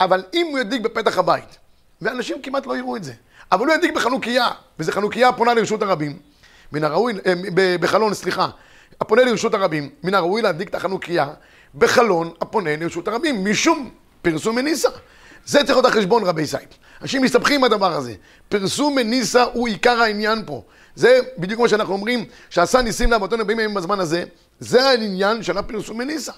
אבל 0.00 0.22
אם 0.34 0.46
הוא 0.50 0.58
ידליק 0.58 0.82
בפתח 0.82 1.18
הבית, 1.18 1.58
ואנשים 2.02 2.42
כמעט 2.42 2.66
לא 2.66 2.76
יראו 2.76 2.96
את 2.96 3.04
זה, 3.04 3.12
אבל 3.52 3.66
הוא 3.66 3.74
ידליק 3.74 3.94
בחנוכיה, 3.94 4.48
וזו 4.78 4.92
חנוכיה 4.92 5.28
הפונה 5.28 5.54
לרשות 5.54 5.82
הרבים, 5.82 6.18
מן 6.72 6.84
הראוי, 6.84 7.12
אה, 7.26 7.34
בחלון, 7.80 8.14
סליחה, 8.14 8.48
הפונה 9.00 9.24
לרשות 9.24 9.54
הרבים, 9.54 9.90
מן 10.04 10.14
הראוי 10.14 10.42
להדליק 10.42 10.68
את 10.68 10.74
החנוכיה 10.74 11.28
בחלון 11.74 12.32
הפונה 12.40 12.76
לרשות 12.76 13.08
הרבים, 13.08 13.44
משום 13.44 13.90
פרסום 14.22 14.56
מניסה. 14.56 14.88
זה 15.44 15.58
צריך 15.58 15.70
להיות 15.70 15.86
החשבון 15.86 16.24
רבי 16.24 16.46
סייד. 16.46 16.68
אנשים 17.02 17.22
מסתבכים 17.22 17.60
עם 17.60 17.64
הדבר 17.64 17.92
הזה. 17.92 18.14
פרסום 18.48 18.94
מניסה 18.94 19.44
הוא 19.52 19.68
עיקר 19.68 20.00
העניין 20.02 20.42
פה. 20.46 20.62
זה 20.94 21.20
בדיוק 21.38 21.58
כמו 21.58 21.68
שאנחנו 21.68 21.92
אומרים, 21.92 22.24
שעשה 22.50 22.82
ניסים 22.82 23.10
לאבותינו 23.10 23.46
בימים 23.46 23.74
בזמן 23.74 24.00
הזה, 24.00 24.24
זה 24.60 24.88
העניין 24.88 25.42
של 25.42 25.58
הפרסום 25.58 25.98
מניסה. 25.98 26.32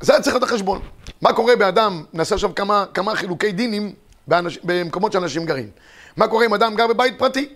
זה 0.00 0.12
היה 0.12 0.22
צריך 0.22 0.36
להיות 0.36 0.42
החשבון. 0.42 0.80
מה 1.22 1.32
קורה 1.32 1.56
באדם, 1.56 2.04
נעשה 2.12 2.34
עכשיו 2.34 2.54
כמה, 2.54 2.84
כמה 2.94 3.16
חילוקי 3.16 3.52
דינים 3.52 3.94
באנש, 4.26 4.58
במקומות 4.64 5.12
שאנשים 5.12 5.46
גרים. 5.46 5.70
מה 6.16 6.28
קורה 6.28 6.46
אם 6.46 6.54
אדם 6.54 6.74
גר 6.74 6.86
בבית 6.86 7.18
פרטי? 7.18 7.48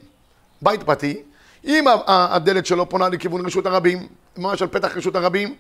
בית 0.63 0.83
פרטי, 0.83 1.23
אם 1.65 1.85
הדלת 2.07 2.67
שלו 2.67 2.89
פונה 2.89 3.09
לכיוון 3.09 3.47
רשות 3.47 3.67
הרבים, 3.67 4.09
ממש 4.39 4.63
על 4.63 4.69
פתח 4.69 4.97
רשות 4.97 5.17
הרבים, 5.17 5.55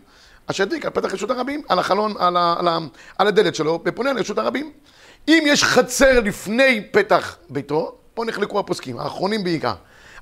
שידליק 0.53 0.85
על 0.85 0.91
פתח 0.91 1.15
רשות 1.15 1.31
הרבים, 1.31 1.63
על 1.69 1.79
החלון, 1.79 2.15
על, 2.19 2.37
ה, 2.37 2.55
על, 2.59 2.69
ה, 2.69 2.79
על 3.19 3.27
הדלת 3.27 3.55
שלו, 3.55 3.81
ופונה 3.85 4.13
לרשות 4.13 4.39
הרבים. 4.39 4.73
אם 5.39 5.45
יש 5.47 5.65
חצר 5.65 6.21
לפני 6.21 6.83
פתח 6.91 7.37
ביתו, 7.51 7.95
פה 8.15 8.25
נחלקו 8.25 8.59
הפוסקים, 8.59 8.99
האחרונים 8.99 9.45
בעיקר. 9.45 9.75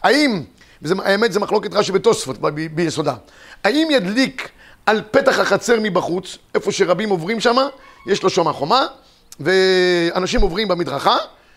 האם, 0.03 0.43
והאמת 0.83 1.33
זה 1.33 1.41
מחלוקת 1.41 1.75
רש"י 1.75 1.93
ותוספות 1.95 2.37
ביסודה, 2.75 3.15
האם 3.65 3.89
ידליק 3.91 4.49
על 4.87 5.03
פתח 5.11 5.39
החצר 5.39 5.77
מבחוץ, 5.83 6.39
איפה 6.55 6.73
שרבים 6.73 7.09
עוברים 7.09 7.41
שם, 7.41 7.57
יש 8.07 8.23
לו 8.23 8.31
שם 8.31 8.53
חומה, 8.53 8.87
ואנשים 9.41 10.41
עוברים 10.41 10.69
במדרכה, 10.69 11.17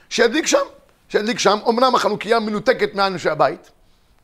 שידליק 0.10 0.48
שם, 0.48 0.58
שידליק 1.10 1.39
שם. 1.39 1.60
אמנם 1.70 1.96
החנוכיה 1.96 2.39
מנותקת 2.39 2.96
מאנשי 2.96 3.29
הבית, 3.29 3.72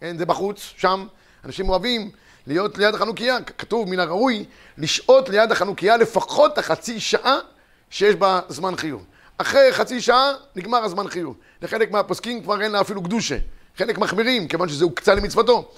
כן, 0.01 0.17
זה 0.17 0.25
בחוץ, 0.25 0.73
שם, 0.77 1.07
אנשים 1.45 1.69
אוהבים 1.69 2.09
להיות 2.47 2.77
ליד 2.77 2.95
החנוכיה, 2.95 3.37
כתוב 3.41 3.89
מן 3.89 3.99
הראוי 3.99 4.45
לשהות 4.77 5.29
ליד 5.29 5.51
החנוכיה 5.51 5.97
לפחות 5.97 6.57
החצי 6.57 6.99
שעה 6.99 7.37
שיש 7.89 8.15
בה 8.15 8.39
זמן 8.49 8.75
חיוב. 8.75 9.05
אחרי 9.37 9.73
חצי 9.73 10.01
שעה 10.01 10.33
נגמר 10.55 10.83
הזמן 10.83 11.07
חיוב. 11.07 11.35
לחלק 11.61 11.91
מהפוסקים 11.91 12.43
כבר 12.43 12.61
אין 12.61 12.71
לה 12.71 12.81
אפילו 12.81 13.03
קדושה. 13.03 13.37
חלק 13.77 13.97
מחמירים, 13.97 14.47
כיוון 14.47 14.69
שזה 14.69 14.83
הוקצה 14.83 15.15
למצוותו. 15.15 15.71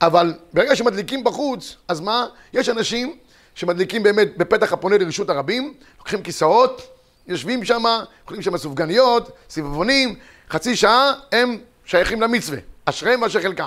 אבל 0.00 0.34
ברגע 0.52 0.76
שמדליקים 0.76 1.24
בחוץ, 1.24 1.76
אז 1.88 2.00
מה? 2.00 2.26
יש 2.52 2.68
אנשים 2.68 3.16
שמדליקים 3.54 4.02
באמת 4.02 4.36
בפתח 4.36 4.72
הפונה 4.72 4.98
לרשות 4.98 5.30
הרבים, 5.30 5.74
לוקחים 5.98 6.22
כיסאות, 6.22 6.98
יושבים 7.26 7.64
שם, 7.64 7.82
אוכלים 8.22 8.42
שם 8.42 8.56
סופגניות, 8.56 9.30
סביבונים, 9.50 10.14
חצי 10.50 10.76
שעה 10.76 11.12
הם 11.32 11.58
שייכים 11.84 12.20
למצווה. 12.20 12.58
אשריהם 12.84 13.22
ואשר 13.22 13.40
חלקם. 13.42 13.66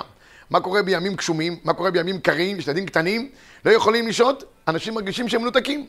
מה 0.50 0.60
קורה 0.60 0.82
בימים 0.82 1.14
גשומים? 1.14 1.58
מה 1.64 1.72
קורה 1.72 1.90
בימים 1.90 2.20
קרים? 2.20 2.58
יש 2.58 2.66
ילדים 2.66 2.86
קטנים, 2.86 3.28
לא 3.64 3.70
יכולים 3.70 4.08
לשהות, 4.08 4.44
אנשים 4.68 4.94
מרגישים 4.94 5.28
שהם 5.28 5.42
מנותקים. 5.42 5.86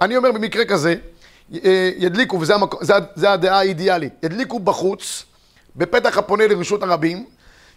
אני 0.00 0.16
אומר 0.16 0.32
במקרה 0.32 0.64
כזה, 0.64 0.94
ידליקו, 1.98 2.40
וזו 2.40 2.54
הדעה 3.28 3.58
האידיאלית, 3.58 4.12
ידליקו 4.22 4.58
בחוץ, 4.58 5.24
בפתח 5.76 6.18
הפונה 6.18 6.46
לרשות 6.46 6.82
הרבים, 6.82 7.26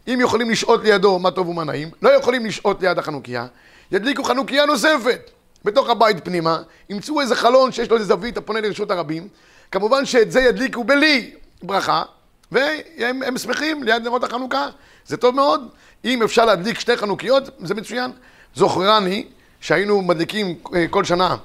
אם 0.07 0.19
יכולים 0.21 0.49
לשהות 0.49 0.83
לידו, 0.83 1.19
מה 1.19 1.31
טוב 1.31 1.47
ומה 1.49 1.63
נעים, 1.63 1.89
לא 2.01 2.09
יכולים 2.09 2.45
לשהות 2.45 2.81
ליד 2.81 2.99
החנוכיה, 2.99 3.47
ידליקו 3.91 4.23
חנוכיה 4.23 4.65
נוספת 4.65 5.29
בתוך 5.65 5.89
הבית 5.89 6.25
פנימה, 6.25 6.61
ימצאו 6.89 7.21
איזה 7.21 7.35
חלון 7.35 7.71
שיש 7.71 7.89
לו 7.89 7.97
איזה 7.97 8.07
זווית 8.07 8.37
הפונה 8.37 8.61
לרשות 8.61 8.91
הרבים, 8.91 9.27
כמובן 9.71 10.05
שאת 10.05 10.31
זה 10.31 10.41
ידליקו 10.41 10.83
בלי 10.83 11.31
ברכה, 11.63 12.03
והם 12.51 13.37
שמחים 13.37 13.83
ליד 13.83 14.03
נרות 14.03 14.23
החנוכה, 14.23 14.67
זה 15.05 15.17
טוב 15.17 15.35
מאוד. 15.35 15.69
אם 16.05 16.23
אפשר 16.23 16.45
להדליק 16.45 16.79
שתי 16.79 16.97
חנוכיות, 16.97 17.49
זה 17.59 17.75
מצוין. 17.75 18.11
זוכרני 18.55 19.25
שהיינו 19.61 20.01
מדליקים 20.01 20.55
אה, 20.75 20.85
כל 20.89 21.03
שנה 21.03 21.35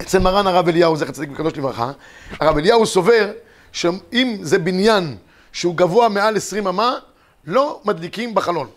אצל 0.00 0.18
מרן 0.18 0.46
הרב 0.46 0.68
אליהו, 0.68 0.96
זכר 0.96 1.12
צדיק 1.12 1.30
וקדוש 1.32 1.52
לברכה, 1.56 1.92
הרב 2.40 2.58
אליהו 2.58 2.86
סובר 2.86 3.30
שאם 3.72 4.36
זה 4.42 4.58
בניין 4.58 5.16
שהוא 5.52 5.76
גבוה 5.76 6.08
מעל 6.08 6.36
20 6.36 6.66
אמה, 6.66 6.98
לא 7.46 7.80
מדליקים 7.84 8.34
בחלון. 8.34 8.68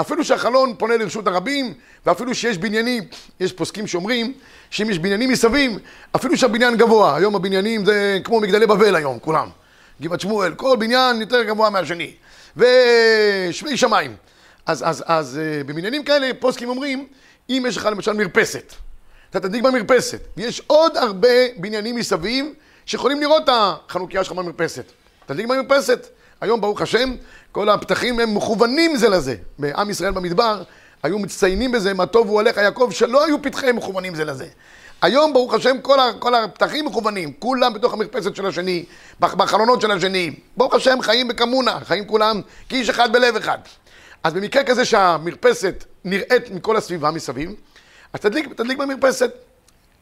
אפילו 0.00 0.24
שהחלון 0.24 0.74
פונה 0.78 0.96
לרשות 0.96 1.26
הרבים, 1.26 1.74
ואפילו 2.06 2.34
שיש 2.34 2.58
בניינים, 2.58 3.02
יש 3.40 3.52
פוסקים 3.52 3.86
שאומרים 3.86 4.32
שאם 4.70 4.90
יש 4.90 4.98
בניינים 4.98 5.30
מסביב, 5.30 5.78
אפילו 6.16 6.36
שהבניין 6.36 6.76
גבוה, 6.76 7.16
היום 7.16 7.36
הבניינים 7.36 7.84
זה 7.84 8.18
כמו 8.24 8.40
מגדלי 8.40 8.66
בבל 8.66 8.96
היום, 8.96 9.18
כולם. 9.18 9.48
גבעת 10.00 10.20
שמואל, 10.20 10.54
כל 10.54 10.76
בניין 10.78 11.20
יותר 11.20 11.42
גבוה 11.42 11.70
מהשני. 11.70 12.14
ושמי 12.56 13.76
שמיים. 13.76 14.16
אז, 14.66 14.82
אז, 14.86 15.04
אז 15.06 15.38
אה, 15.38 15.64
בבניינים 15.64 16.04
כאלה 16.04 16.30
פוסקים 16.38 16.68
אומרים, 16.68 17.06
אם 17.50 17.64
יש 17.68 17.76
לך 17.76 17.84
למשל 17.86 18.12
מרפסת, 18.12 18.72
אתה 19.36 19.48
תדליק 19.48 19.64
במרפסת, 19.64 20.20
ויש 20.36 20.62
עוד 20.66 20.96
הרבה 20.96 21.28
בניינים 21.56 21.96
מסביב 21.96 22.46
שיכולים 22.86 23.20
לראות 23.20 23.42
את 23.44 23.48
החנוכיה 23.52 24.24
שלך 24.24 24.32
במרפסת. 24.32 24.92
תדליק 25.26 25.46
במרפסת. 25.46 26.06
היום, 26.40 26.60
ברוך 26.60 26.82
השם, 26.82 27.14
כל 27.52 27.68
הפתחים 27.68 28.20
הם 28.20 28.34
מכוונים 28.34 28.96
זה 28.96 29.08
לזה. 29.08 29.36
בעם 29.58 29.90
ישראל 29.90 30.12
במדבר 30.12 30.62
היו 31.02 31.18
מצטיינים 31.18 31.72
בזה, 31.72 31.94
מה 31.94 32.06
טוב 32.06 32.28
הוא 32.28 32.34
הולך 32.34 32.56
יעקב, 32.56 32.88
שלא 32.90 33.24
היו 33.24 33.42
פתחיהם 33.42 33.76
מכוונים 33.76 34.14
זה 34.14 34.24
לזה. 34.24 34.46
היום, 35.02 35.32
ברוך 35.32 35.54
השם, 35.54 35.80
כל, 35.82 36.00
ה, 36.00 36.12
כל 36.18 36.34
הפתחים 36.34 36.84
מכוונים, 36.84 37.32
כולם 37.38 37.72
בתוך 37.72 37.92
המרפסת 37.92 38.36
של 38.36 38.46
השני, 38.46 38.84
בחלונות 39.20 39.80
של 39.80 39.90
השני. 39.90 40.30
ברוך 40.56 40.74
השם, 40.74 40.98
חיים 41.02 41.28
בקמונה, 41.28 41.78
חיים 41.84 42.04
כולם 42.06 42.40
כאיש 42.68 42.88
אחד 42.88 43.12
בלב 43.12 43.36
אחד. 43.36 43.58
אז 44.24 44.32
במקרה 44.32 44.64
כזה 44.64 44.84
שהמרפסת 44.84 45.84
נראית 46.04 46.50
מכל 46.50 46.76
הסביבה 46.76 47.10
מסביב, 47.10 47.54
אז 48.14 48.20
תדליק, 48.20 48.52
תדליק 48.52 48.78
במרפסת. 48.78 49.30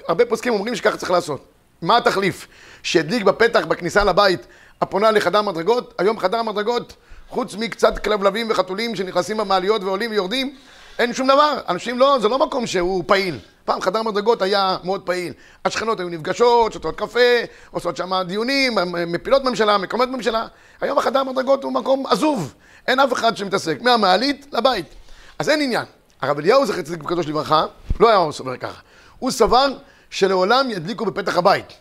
הרבה 0.09 0.27
פוסקים 0.27 0.53
אומרים 0.53 0.77
שככה 0.77 0.97
צריך 0.97 1.11
לעשות. 1.11 1.45
מה 1.83 1.97
התחליף? 1.97 2.47
שידליק 2.83 3.23
בפתח, 3.23 3.65
בכניסה 3.65 4.05
לבית, 4.05 4.47
הפונה 4.81 5.11
לחדר 5.11 5.43
מדרגות, 5.43 5.95
היום 5.99 6.19
חדר 6.19 6.43
מדרגות, 6.43 6.97
חוץ 7.29 7.55
מקצת 7.55 7.99
כלבלבים 7.99 8.51
וחתולים 8.51 8.97
שנכנסים 8.97 9.37
במעליות 9.37 9.83
ועולים 9.83 10.11
ויורדים, 10.11 10.57
אין 10.99 11.15
שום 11.15 11.27
דבר. 11.29 11.59
אנשים 11.69 11.99
לא, 11.99 12.19
זה 12.21 12.29
לא 12.29 12.39
מקום 12.39 12.67
שהוא 12.67 13.05
פעיל. 13.07 13.39
פעם 13.65 13.81
חדר 13.81 14.03
מדרגות 14.03 14.43
היה 14.43 14.77
מאוד 14.85 15.03
פעיל. 15.03 15.33
השכנות 15.65 16.01
היו 16.01 16.09
נפגשות, 16.09 16.73
שותות 16.73 16.99
קפה, 16.99 17.21
עושות 17.71 17.97
שם 17.97 18.13
דיונים, 18.27 18.79
מפילות 19.07 19.45
ממשלה, 19.45 19.79
מקומות 19.79 20.09
ממשלה. 20.09 20.47
היום 20.81 20.99
החדר 20.99 21.23
מדרגות 21.25 21.65
הוא 21.65 21.73
מקום 21.73 22.07
עזוב. 22.07 22.55
אין 22.89 23.01
אף 23.01 23.13
אחד 23.13 23.37
שמתעסק, 23.37 23.83
מהמעלית 23.83 24.47
לבית. 24.53 24.87
אז 25.39 25.49
אין 25.49 25.61
עניין. 25.61 25.85
הרב 26.23 26.39
אליהו 26.39 26.67
זכר 26.67 26.83
צדיק 26.83 27.05
וקדוש 27.05 27.27
לברכה, 27.27 27.67
לא 28.01 28.09
היה 28.09 28.33
סובר 28.33 28.57
ככה. 28.57 28.81
הוא 29.19 29.31
סבר 29.31 29.67
שלעולם 30.11 30.71
ידליקו 30.71 31.05
בפתח 31.07 31.37
הבית. 31.37 31.73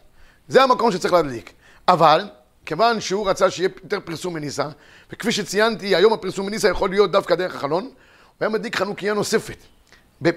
זה 0.47 0.63
המקום 0.63 0.91
שצריך 0.91 1.13
להדליק. 1.13 1.53
אבל, 1.87 2.29
כיוון 2.65 3.01
שהוא 3.01 3.29
רצה 3.29 3.51
שיהיה 3.51 3.69
יותר 3.83 3.99
פרסום 4.05 4.33
מניסה, 4.33 4.67
וכפי 5.11 5.31
שציינתי, 5.31 5.95
היום 5.95 6.13
הפרסום 6.13 6.45
מניסה 6.45 6.69
יכול 6.69 6.89
להיות 6.89 7.11
דווקא 7.11 7.35
דרך 7.35 7.55
החלון, 7.55 7.83
הוא 7.83 7.91
היה 8.39 8.49
מדליק 8.49 8.75
חנוכיה 8.75 9.13
נוספת. 9.13 9.57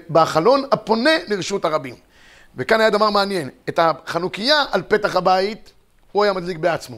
בחלון 0.09 0.63
הפונה 0.71 1.11
לרשות 1.27 1.65
הרבים. 1.65 1.95
וכאן 2.55 2.81
היה 2.81 2.89
דבר 2.89 3.09
מעניין, 3.09 3.49
את 3.69 3.79
החנוכיה 3.79 4.63
על 4.71 4.81
פתח 4.87 5.15
הבית, 5.15 5.73
הוא 6.11 6.23
היה 6.23 6.33
מדליק 6.33 6.57
בעצמו. 6.57 6.97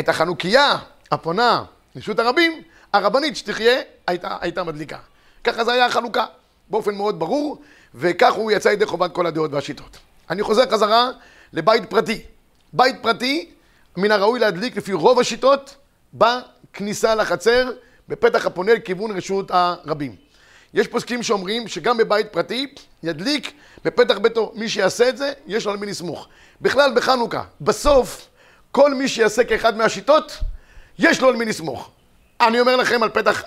את 0.00 0.08
החנוכיה 0.08 0.76
הפונה 1.10 1.64
לרשות 1.94 2.18
הרבים, 2.18 2.62
הרבנית 2.92 3.36
שתחיה, 3.36 3.80
הייתה, 4.06 4.36
הייתה 4.40 4.64
מדליקה. 4.64 4.98
ככה 5.44 5.64
זה 5.64 5.72
היה 5.72 5.86
החלוקה, 5.86 6.24
באופן 6.70 6.94
מאוד 6.94 7.18
ברור, 7.18 7.62
וכך 7.96 8.32
הוא 8.32 8.50
יצא 8.50 8.68
ידי 8.68 8.86
חובת 8.86 9.12
כל 9.12 9.26
הדעות 9.26 9.52
והשיטות. 9.52 9.98
אני 10.30 10.42
חוזר 10.42 10.70
חזרה 10.70 11.10
לבית 11.52 11.90
פרטי. 11.90 12.22
בית 12.72 12.96
פרטי, 13.02 13.50
מן 13.96 14.10
הראוי 14.10 14.40
להדליק 14.40 14.76
לפי 14.76 14.92
רוב 14.92 15.20
השיטות, 15.20 15.76
בכניסה 16.14 17.14
לחצר, 17.14 17.70
בפתח 18.08 18.46
הפונה 18.46 18.74
לכיוון 18.74 19.16
רשות 19.16 19.50
הרבים. 19.50 20.16
יש 20.74 20.86
פוסקים 20.86 21.22
שאומרים 21.22 21.68
שגם 21.68 21.96
בבית 21.96 22.26
פרטי 22.32 22.66
ידליק 23.02 23.52
בפתח 23.84 24.18
ביתו. 24.18 24.52
מי 24.54 24.68
שיעשה 24.68 25.08
את 25.08 25.16
זה, 25.16 25.32
יש 25.46 25.66
לו 25.66 25.72
על 25.72 25.78
מי 25.78 25.86
לסמוך. 25.86 26.28
בכלל 26.60 26.92
בחנוכה, 26.94 27.42
בסוף, 27.60 28.28
כל 28.72 28.94
מי 28.94 29.08
שיעשה 29.08 29.44
כאחד 29.44 29.76
מהשיטות, 29.76 30.38
יש 30.98 31.20
לו 31.20 31.28
על 31.28 31.36
מי 31.36 31.44
לסמוך. 31.44 31.90
אני 32.40 32.60
אומר 32.60 32.76
לכם 32.76 33.02
על 33.02 33.08
פתח 33.08 33.42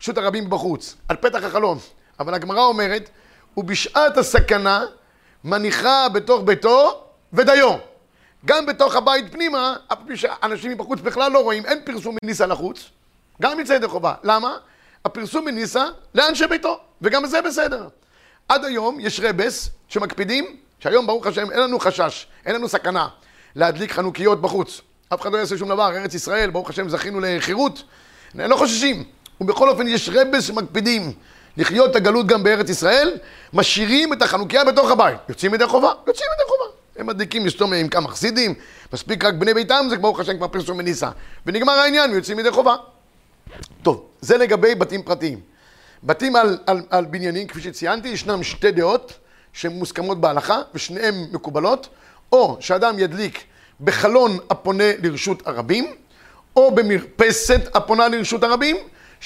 שו"ת 0.00 0.18
הרבים 0.18 0.50
בחוץ, 0.50 0.96
על 1.08 1.16
פתח 1.16 1.44
החלום. 1.44 1.78
אבל 2.20 2.34
הגמרא 2.34 2.64
אומרת, 2.64 3.10
ובשעת 3.56 4.16
הסכנה 4.16 4.84
מניחה 5.44 6.08
בתוך 6.08 6.42
ביתו 6.44 7.04
ודיו. 7.32 7.74
גם 8.44 8.66
בתוך 8.66 8.96
הבית 8.96 9.32
פנימה, 9.32 9.76
אנשים 10.42 10.70
מבחוץ 10.70 11.00
בכלל 11.00 11.32
לא 11.32 11.42
רואים, 11.42 11.66
אין 11.66 11.78
פרסום 11.84 12.16
מניסה 12.22 12.46
לחוץ, 12.46 12.84
גם 13.42 13.60
יצא 13.60 13.72
ידי 13.72 13.88
חובה. 13.88 14.14
למה? 14.22 14.56
הפרסום 15.04 15.44
מניסה 15.44 15.84
לאנשי 16.14 16.46
ביתו, 16.46 16.80
וגם 17.02 17.26
זה 17.26 17.42
בסדר. 17.42 17.88
עד 18.48 18.64
היום 18.64 19.00
יש 19.00 19.20
רבס 19.20 19.70
שמקפידים, 19.88 20.56
שהיום 20.78 21.06
ברוך 21.06 21.26
השם 21.26 21.50
אין 21.50 21.60
לנו 21.60 21.78
חשש, 21.78 22.26
אין 22.46 22.54
לנו 22.54 22.68
סכנה 22.68 23.08
להדליק 23.54 23.92
חנוכיות 23.92 24.40
בחוץ. 24.40 24.80
אף 25.14 25.20
אחד 25.20 25.32
לא 25.32 25.38
יעשה 25.38 25.58
שום 25.58 25.68
דבר, 25.68 25.96
ארץ 25.96 26.14
ישראל, 26.14 26.50
ברוך 26.50 26.70
השם 26.70 26.88
זכינו 26.88 27.20
לחירות, 27.22 27.82
לא 28.34 28.56
חוששים. 28.56 29.04
ובכל 29.40 29.68
אופן 29.68 29.88
יש 29.88 30.10
רבס 30.12 30.44
שמקפידים 30.44 31.12
לחיות 31.56 31.90
את 31.90 31.96
הגלות 31.96 32.26
גם 32.26 32.42
בארץ 32.42 32.70
ישראל, 32.70 33.18
משאירים 33.52 34.12
את 34.12 34.22
החנוכיה 34.22 34.64
בתוך 34.64 34.90
הבית. 34.90 35.18
יוצאים 35.28 35.54
ידי 35.54 35.66
חובה, 35.66 35.92
יוצאים 36.06 36.28
ידי 36.34 36.48
חובה. 36.48 36.64
הם 36.96 37.06
מדליקים 37.06 37.46
לסתום 37.46 37.72
עם 37.72 37.88
כמה 37.88 38.08
חסידים, 38.08 38.54
מספיק 38.92 39.24
רק 39.24 39.34
בני 39.34 39.54
ביתם, 39.54 39.86
זה 39.90 39.96
ברוך 39.96 40.20
השם 40.20 40.36
כבר 40.36 40.48
פרסום 40.48 40.78
מניסה. 40.78 41.10
ונגמר 41.46 41.72
העניין, 41.72 42.10
יוצאים 42.10 42.38
ידי 42.38 42.50
חובה. 42.50 42.74
טוב, 43.82 44.06
זה 44.20 44.36
לגבי 44.36 44.74
בתים 44.74 45.02
פרטיים. 45.02 45.40
בתים 46.04 46.36
על, 46.36 46.58
על, 46.66 46.82
על 46.90 47.04
בניינים, 47.04 47.48
כפי 47.48 47.60
שציינתי, 47.60 48.08
ישנם 48.08 48.42
שתי 48.42 48.70
דעות 48.70 49.12
שהן 49.52 49.72
מוסכמות 49.72 50.20
בהלכה 50.20 50.60
ושניהן 50.74 51.14
מקובלות, 51.32 51.88
או 52.32 52.56
שאדם 52.60 52.98
ידליק 52.98 53.44
בחלון 53.80 54.38
הפונה 54.50 54.84
לרשות 55.02 55.46
הרבים, 55.46 55.94
או 56.56 56.74
במרפסת 56.74 57.76
הפונה 57.76 58.08
לרשות 58.08 58.44
הרבים, 58.44 58.76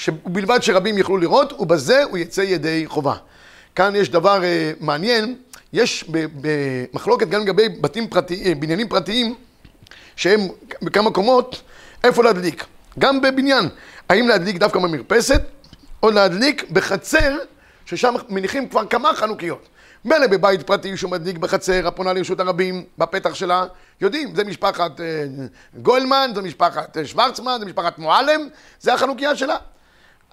ובלבד 0.07 0.59
שרבים 0.61 0.97
יוכלו 0.97 1.17
לראות, 1.17 1.53
ובזה 1.59 2.03
הוא 2.03 2.17
יצא 2.17 2.41
ידי 2.41 2.83
חובה. 2.87 3.15
כאן 3.75 3.95
יש 3.95 4.09
דבר 4.09 4.41
uh, 4.41 4.83
מעניין, 4.83 5.35
יש 5.73 6.05
במחלוקת 6.11 7.29
גם 7.29 7.41
לגבי 7.41 7.69
בתים 7.69 8.07
פרטיים, 8.07 8.45
אה, 8.45 8.55
בניינים 8.55 8.89
פרטיים, 8.89 9.35
שהם 10.15 10.39
בכמה 10.81 11.11
קומות, 11.11 11.61
איפה 12.03 12.23
להדליק. 12.23 12.65
גם 12.99 13.21
בבניין, 13.21 13.69
האם 14.09 14.27
להדליק 14.27 14.57
דווקא 14.57 14.79
במרפסת, 14.79 15.41
או 16.03 16.11
להדליק 16.11 16.71
בחצר, 16.71 17.37
ששם 17.85 18.13
מניחים 18.29 18.69
כבר 18.69 18.85
כמה 18.85 19.13
חנוכיות. 19.15 19.67
מילא 20.05 20.27
בבית 20.27 20.63
פרטי 20.63 20.97
שהוא 20.97 21.11
מדליק 21.11 21.37
בחצר, 21.37 21.87
הפונה 21.87 22.13
לרשות 22.13 22.39
הרבים, 22.39 22.83
בפתח 22.97 23.33
שלה, 23.33 23.65
יודעים, 24.01 24.35
זה 24.35 24.43
משפחת 24.43 25.01
אה, 25.01 25.05
גוילמן, 25.81 26.31
זה 26.35 26.41
משפחת 26.41 26.97
אה, 26.97 27.05
שוורצמן, 27.05 27.57
זה 27.59 27.65
משפחת 27.65 27.99
מועלם, 27.99 28.47
זה 28.79 28.93
החנוכיה 28.93 29.35
שלה. 29.35 29.57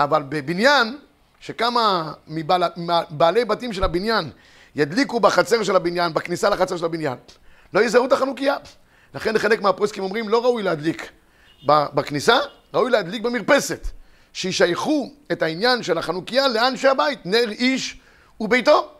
אבל 0.00 0.22
בבניין, 0.22 0.98
שכמה 1.40 2.12
מבעלי 2.26 3.44
בתים 3.44 3.72
של 3.72 3.84
הבניין 3.84 4.30
ידליקו 4.76 5.20
בחצר 5.20 5.62
של 5.62 5.76
הבניין, 5.76 6.14
בכניסה 6.14 6.50
לחצר 6.50 6.76
של 6.76 6.84
הבניין, 6.84 7.16
לא 7.74 7.80
יזהו 7.80 8.06
את 8.06 8.12
החנוכיה. 8.12 8.56
לכן 9.14 9.38
חלק 9.38 9.62
מהפוסקים 9.62 10.04
אומרים, 10.04 10.28
לא 10.28 10.44
ראוי 10.44 10.62
להדליק 10.62 11.10
בכניסה, 11.66 12.38
ראוי 12.74 12.90
להדליק 12.90 13.22
במרפסת. 13.22 13.88
שישייכו 14.32 15.12
את 15.32 15.42
העניין 15.42 15.82
של 15.82 15.98
החנוכיה 15.98 16.48
לאנשי 16.48 16.88
הבית, 16.88 17.26
נר 17.26 17.50
איש 17.50 18.00
וביתו. 18.40 18.90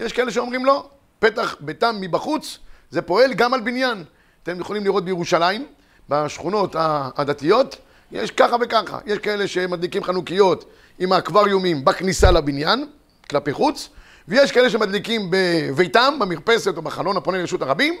יש 0.00 0.12
כאלה 0.12 0.30
שאומרים 0.30 0.64
לא, 0.64 0.88
פתח 1.18 1.56
ביתם 1.60 1.96
מבחוץ, 2.00 2.58
זה 2.90 3.02
פועל 3.02 3.34
גם 3.34 3.54
על 3.54 3.60
בניין. 3.60 4.04
אתם 4.42 4.60
יכולים 4.60 4.84
לראות 4.84 5.04
בירושלים, 5.04 5.66
בשכונות 6.08 6.74
הדתיות, 7.16 7.76
יש 8.12 8.30
ככה 8.30 8.56
וככה. 8.60 8.98
יש 9.06 9.18
כאלה 9.18 9.48
שמדליקים 9.48 10.04
חנוכיות 10.04 10.64
עם 10.98 11.12
האקווריומים 11.12 11.84
בכניסה 11.84 12.30
לבניין, 12.30 12.86
כלפי 13.30 13.52
חוץ, 13.52 13.88
ויש 14.28 14.52
כאלה 14.52 14.70
שמדליקים 14.70 15.30
בביתם, 15.30 16.14
במרפסת 16.20 16.76
או 16.76 16.82
בחלון 16.82 17.16
הפונה 17.16 17.38
לרשות 17.38 17.62
הרבים, 17.62 17.94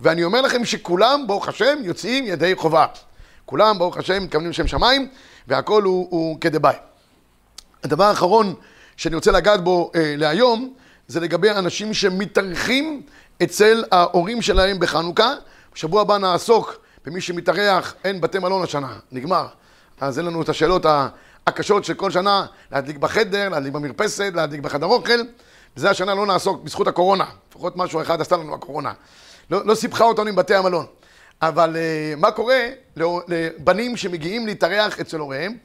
ואני 0.00 0.24
אומר 0.24 0.40
לכם 0.40 0.64
שכולם, 0.64 1.26
ברוך 1.26 1.48
השם, 1.48 1.78
יוצאים 1.82 2.26
ידי 2.26 2.54
חובה. 2.54 2.86
כולם, 3.46 3.78
ברוך 3.78 3.96
השם, 3.96 4.22
מתכוונים 4.22 4.50
לשם 4.50 4.66
שמיים, 4.66 5.08
והכל 5.48 5.82
הוא, 5.82 6.06
הוא 6.10 6.40
כדבעי. 6.40 6.76
הדבר 7.84 8.04
האחרון 8.04 8.54
שאני 8.96 9.14
רוצה 9.14 9.32
לגעת 9.32 9.64
בו 9.64 9.90
אה, 9.94 10.14
להיום, 10.16 10.74
זה 11.08 11.20
לגבי 11.20 11.50
אנשים 11.50 11.94
שמתארחים 11.94 13.02
אצל 13.42 13.84
ההורים 13.92 14.42
שלהם 14.42 14.78
בחנוכה. 14.78 15.34
בשבוע 15.74 16.00
הבא 16.00 16.18
נעסוק 16.18 16.80
במי 17.10 17.20
שמתארח, 17.20 17.94
אין 18.04 18.20
בתי 18.20 18.38
מלון 18.38 18.62
השנה, 18.62 18.98
נגמר. 19.12 19.46
אז 20.00 20.18
אין 20.18 20.26
לנו 20.26 20.42
את 20.42 20.48
השאלות 20.48 20.86
הקשות 21.46 21.84
של 21.84 21.94
כל 21.94 22.10
שנה, 22.10 22.46
להדליק 22.72 22.96
בחדר, 22.96 23.48
להדליק 23.48 23.72
במרפסת, 23.72 24.32
להדליק 24.34 24.60
בחדר 24.60 24.86
אוכל. 24.86 25.20
בזה 25.76 25.90
השנה 25.90 26.14
לא 26.14 26.26
נעסוק 26.26 26.62
בזכות 26.62 26.88
הקורונה, 26.88 27.24
לפחות 27.50 27.76
משהו 27.76 28.02
אחד 28.02 28.20
עשתה 28.20 28.36
לנו 28.36 28.54
הקורונה. 28.54 28.92
לא, 29.50 29.66
לא 29.66 29.74
סיפחה 29.74 30.04
אותנו 30.04 30.28
עם 30.28 30.36
בתי 30.36 30.54
המלון. 30.54 30.86
אבל 31.42 31.76
uh, 31.76 32.20
מה 32.20 32.30
קורה 32.30 32.68
לבנים 32.96 33.96
שמגיעים 33.96 34.46
להתארח 34.46 35.00
אצל 35.00 35.18
הוריהם, 35.18 35.56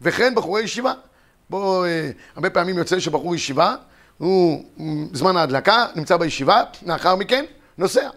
וכן 0.00 0.34
בחורי 0.34 0.62
ישיבה. 0.62 0.92
בואו, 1.50 1.84
uh, 1.84 1.88
הרבה 2.36 2.50
פעמים 2.50 2.78
יוצא 2.78 3.00
שבחור 3.00 3.34
ישיבה, 3.34 3.74
הוא 4.18 4.64
זמן 5.12 5.36
ההדלקה, 5.36 5.86
נמצא 5.94 6.16
בישיבה, 6.16 6.62
לאחר 6.86 7.16
מכן 7.16 7.44
נוסע. 7.78 8.08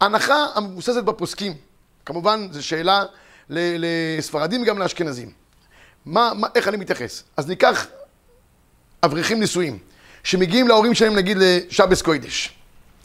הנחה 0.00 0.46
המבוססת 0.54 1.04
בפוסקים, 1.04 1.52
כמובן 2.06 2.48
זו 2.50 2.66
שאלה 2.66 3.04
לספרדים 3.50 4.62
וגם 4.62 4.78
לאשכנזים. 4.78 5.30
מה, 6.06 6.32
מה, 6.36 6.48
איך 6.54 6.68
אני 6.68 6.76
מתייחס? 6.76 7.22
אז 7.36 7.48
ניקח 7.48 7.86
אברכים 9.04 9.42
נשואים, 9.42 9.78
שמגיעים 10.24 10.68
להורים 10.68 10.94
שלהם 10.94 11.16
נגיד 11.16 11.36
לשבס 11.40 12.02
קוידש, 12.02 12.54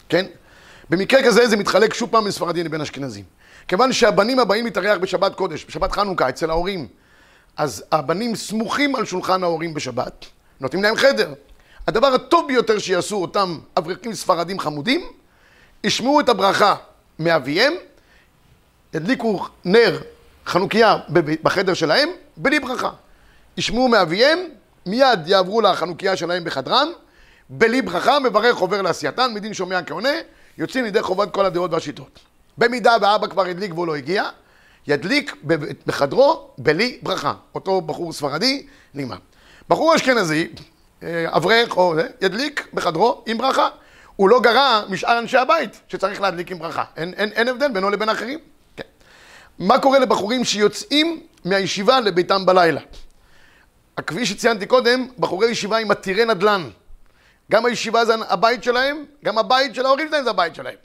כן? 0.10 0.26
במקרה 0.90 1.24
כזה 1.24 1.48
זה 1.48 1.58
מתחלק 1.58 1.94
שוב 1.94 2.10
פעם 2.12 2.28
לספרדים 2.28 2.66
לבין 2.66 2.82
אשכנזים. 2.82 3.24
כיוון 3.68 3.94
שהבנים 3.94 4.40
הבאים 4.40 4.66
להתארח 4.66 4.98
בשבת 4.98 5.36
קודש, 5.36 5.66
בשבת 5.66 5.92
חנוכה, 5.92 6.30
אצל 6.30 6.50
ההורים, 6.50 6.88
אז 7.58 7.84
הבנים 7.92 8.36
סמוכים 8.36 8.96
על 8.96 9.06
שולחן 9.06 9.44
ההורים 9.44 9.74
בשבת, 9.74 10.26
נותנים 10.60 10.84
להם 10.84 10.96
חדר. 10.96 11.34
הדבר 11.88 12.08
הטוב 12.08 12.48
ביותר 12.48 12.80
שיעשו 12.80 13.22
אותם 13.22 13.60
אברכים 13.78 14.14
ספרדים 14.14 14.60
חמודים, 14.60 15.02
ישמעו 15.84 16.20
את 16.20 16.30
הברכה 16.30 16.76
מאביהם, 17.20 17.74
ידליקו 18.94 19.46
נר 19.66 20.00
חנוכיה 20.46 20.98
בחדר 21.44 21.74
שלהם, 21.74 22.10
בלי 22.38 22.60
ברכה. 22.60 22.90
ישמעו 23.58 23.88
מאביהם, 23.88 24.40
מיד 24.86 25.28
יעברו 25.28 25.62
לחנוכיה 25.62 26.16
שלהם 26.16 26.44
בחדרם, 26.44 26.92
בלי 27.50 27.82
ברכה, 27.82 28.20
מברך 28.20 28.58
עובר 28.58 28.82
לעשייתן, 28.82 29.32
מדין 29.34 29.54
שומע 29.54 29.84
כעונה, 29.84 30.10
יוצאים 30.58 30.84
לידי 30.84 31.02
חובת 31.02 31.34
כל 31.34 31.46
הדעות 31.46 31.74
והשיטות. 31.74 32.20
במידה 32.58 32.96
ואבא 33.02 33.28
כבר 33.28 33.46
הדליק 33.46 33.74
והוא 33.74 33.88
לא 33.88 33.96
הגיע, 33.96 34.24
ידליק 34.88 35.36
בחדרו 35.86 36.50
בלי 36.58 37.00
ברכה. 37.04 37.34
אותו 37.56 37.82
בחור 37.82 38.14
ספרדי, 38.14 38.68
נגמר. 38.94 39.18
בחור 39.70 39.96
אשכנזי, 39.96 40.48
אה, 41.04 41.26
אברך 41.28 41.78
או 41.78 41.96
זה, 41.96 42.08
ידליק 42.22 42.68
בחדרו 42.74 43.24
עם 43.26 43.38
ברכה. 43.38 43.70
הוא 44.16 44.30
לא 44.30 44.42
גרע 44.42 44.82
משאר 44.90 45.20
אנשי 45.20 45.38
הבית 45.38 45.82
שצריך 45.88 46.22
להדליק 46.22 46.52
עם 46.52 46.60
ברכה. 46.60 46.84
אין, 46.98 47.14
אין, 47.14 47.30
אין 47.30 47.48
הבדל 47.48 47.72
בינו 47.72 47.90
לבין 47.90 48.10
האחרים. 48.10 48.40
מה 49.62 49.80
קורה 49.80 50.00
לבחורים 50.00 50.44
שיוצאים 50.44 51.20
מהישיבה 51.46 52.00
לביתם 52.00 52.46
בלילה? 52.46 52.82
כפי 54.08 54.26
שציינתי 54.26 54.66
קודם, 54.66 55.08
בחורי 55.20 55.50
ישיבה 55.50 55.78
עם 55.78 55.92
עתירי 55.92 56.26
נדל"ן. 56.26 56.70
גם 57.52 57.66
הישיבה 57.66 58.06
זה 58.06 58.14
הבית 58.30 58.64
שלהם, 58.64 59.06
גם 59.26 59.38
הבית 59.38 59.76
של 59.76 59.86
ההורים 59.86 60.08
שלהם 60.08 60.24
זה 60.24 60.30
הבית 60.30 60.56
שלהם. 60.56 60.76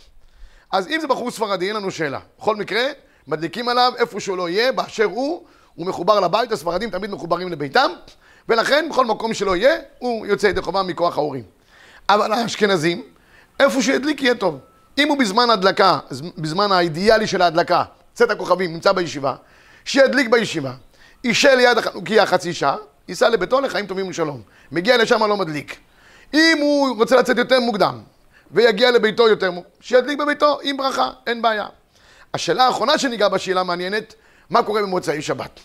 אז 0.72 0.88
אם 0.88 1.00
זה 1.00 1.06
בחור 1.06 1.30
ספרדי, 1.30 1.68
אין 1.68 1.76
לנו 1.76 1.90
שאלה. 1.90 2.18
בכל 2.38 2.56
מקרה, 2.56 2.82
מדליקים 3.26 3.68
עליו 3.68 3.92
איפה 3.96 4.20
שהוא 4.20 4.36
לא 4.36 4.48
יהיה, 4.48 4.72
באשר 4.72 5.04
הוא, 5.04 5.44
הוא 5.74 5.86
מחובר 5.86 6.20
לבית, 6.20 6.52
הספרדים 6.52 6.90
תמיד 6.90 7.10
מחוברים 7.10 7.48
לביתם, 7.48 7.90
ולכן 8.48 8.86
בכל 8.90 9.06
מקום 9.06 9.34
שלא 9.34 9.56
יהיה, 9.56 9.76
הוא 9.98 10.26
יוצא 10.26 10.46
ידי 10.46 10.62
חובה 10.62 10.82
מכוח 10.82 11.18
ההורים. 11.18 11.44
אבל 12.08 12.32
האשכנזים, 12.32 13.02
איפה 13.60 13.82
שידליק 13.82 14.22
יהיה 14.22 14.34
טוב. 14.34 14.58
אם 14.98 15.08
הוא 15.08 15.18
בזמן 15.18 15.50
הדלקה, 15.50 15.98
בזמן 16.38 16.72
האידיאלי 16.72 17.26
של 17.26 17.42
ההדלקה, 17.42 17.84
צאת 18.16 18.30
הכוכבים, 18.30 18.72
נמצא 18.72 18.92
בישיבה, 18.92 19.34
שידליק 19.84 20.28
בישיבה, 20.28 20.72
יישב 21.24 21.48
ליד 21.56 21.78
החנוכיה 21.78 22.26
חצי 22.26 22.54
שעה, 22.54 22.76
ייסע 23.08 23.28
לביתו 23.28 23.60
לחיים 23.60 23.86
טובים 23.86 24.08
ושלום. 24.08 24.42
מגיע 24.72 24.96
לשם 24.96 25.22
לא 25.22 25.36
מדליק. 25.36 25.78
אם 26.34 26.58
הוא 26.60 26.96
רוצה 26.96 27.16
לצאת 27.16 27.38
יותר 27.38 27.60
מוקדם, 27.60 28.00
ויגיע 28.50 28.90
לביתו 28.90 29.28
יותר, 29.28 29.50
שידליק 29.80 30.18
בביתו 30.18 30.58
עם 30.62 30.76
ברכה, 30.76 31.10
אין 31.26 31.42
בעיה. 31.42 31.66
השאלה 32.34 32.66
האחרונה 32.66 32.98
שניגע 32.98 33.28
בה, 33.28 33.38
שאלה 33.38 33.62
מעניינת, 33.62 34.14
מה 34.50 34.62
קורה 34.62 34.82
במוצאי 34.82 35.22
שבת? 35.22 35.60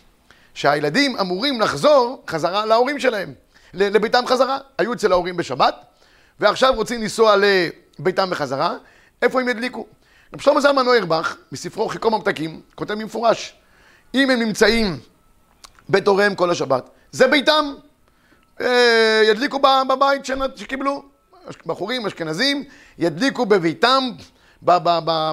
שהילדים 0.54 1.18
אמורים 1.18 1.62
לחזור 1.62 2.24
חזרה 2.28 2.66
להורים 2.66 3.00
שלהם, 3.00 3.34
לביתם 3.74 4.24
חזרה. 4.28 4.58
היו 4.78 4.94
אצל 4.94 5.12
ההורים 5.12 5.38
בשבת, 5.38 5.76
ועכשיו 6.40 6.74
רוצים 6.76 7.02
לנסוע 7.02 7.36
לביתם 8.00 8.30
בחזרה, 8.30 8.76
איפה 9.22 9.42
הם 9.42 9.50
ידליקו? 9.50 9.86
רב 10.34 10.42
שלמה 10.42 10.62
זלמן 10.62 10.86
נוירבך, 10.86 11.36
מספרו 11.52 11.90
חיקום 11.90 12.14
המתקים, 12.14 12.62
כותב 12.76 12.94
במפורש, 12.94 13.54
אם 14.14 14.30
הם 14.30 14.40
נמצאים 14.40 15.00
בית 15.90 16.08
הוריהם 16.08 16.36
כל 16.36 16.52
השבת, 16.52 16.90
זה 17.12 17.28
ביתם, 17.28 17.74
אה, 18.62 19.22
ידליקו 19.26 19.60
בבית 19.90 20.26
שקיבלו. 20.56 21.04
בחורים 21.66 22.06
אשכנזים 22.06 22.64
ידליקו 22.98 23.46
בביתם, 23.46 24.04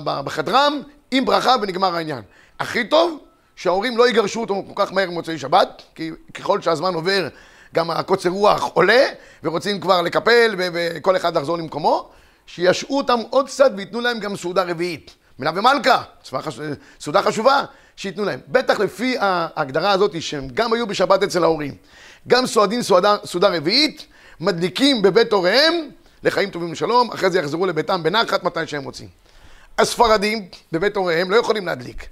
בחדרם, 0.04 0.82
עם 1.10 1.24
ברכה 1.24 1.54
ונגמר 1.62 1.96
העניין. 1.96 2.22
הכי 2.60 2.84
טוב 2.84 3.18
שההורים 3.56 3.96
לא 3.96 4.08
יגרשו 4.08 4.40
אותו 4.40 4.62
כל 4.66 4.84
כך 4.84 4.92
מהר 4.92 5.06
במוצאי 5.06 5.38
שבת, 5.38 5.82
כי 5.94 6.10
ככל 6.34 6.60
שהזמן 6.60 6.94
עובר 6.94 7.28
גם 7.74 7.90
הקוצר 7.90 8.28
רוח 8.28 8.64
עולה, 8.74 9.04
ורוצים 9.44 9.80
כבר 9.80 10.02
לקפל 10.02 10.54
וכל 10.58 11.16
אחד 11.16 11.36
לחזור 11.36 11.58
למקומו, 11.58 12.10
שישעו 12.48 12.98
אותם 12.98 13.18
עוד 13.30 13.46
קצת 13.46 13.70
וייתנו 13.76 14.00
להם 14.00 14.18
גם 14.18 14.36
סעודה 14.36 14.62
רביעית. 14.62 15.14
מילה 15.38 15.52
ומלכה, 15.54 16.02
סעודה 17.00 17.22
חשובה, 17.22 17.64
שייתנו 17.96 18.24
להם. 18.24 18.40
בטח 18.48 18.80
לפי 18.80 19.16
ההגדרה 19.20 19.90
הזאת 19.90 20.22
שהם 20.22 20.48
גם 20.54 20.72
היו 20.72 20.86
בשבת 20.86 21.22
אצל 21.22 21.44
ההורים, 21.44 21.74
גם 22.28 22.46
סועדים 22.46 22.82
סעודה, 22.82 23.16
סעודה 23.24 23.48
רביעית, 23.48 24.06
מדליקים 24.40 25.02
בבית 25.02 25.32
הוריהם, 25.32 25.74
לחיים 26.22 26.50
טובים 26.50 26.72
ושלום, 26.72 27.10
אחרי 27.12 27.30
זה 27.30 27.38
יחזרו 27.38 27.66
לביתם 27.66 28.02
בנחת 28.02 28.42
מתי 28.42 28.66
שהם 28.66 28.84
רוצים. 28.84 29.08
הספרדים 29.78 30.48
בבית 30.72 30.96
הוריהם 30.96 31.30
לא 31.30 31.36
יכולים 31.36 31.66
להדליק. 31.66 32.06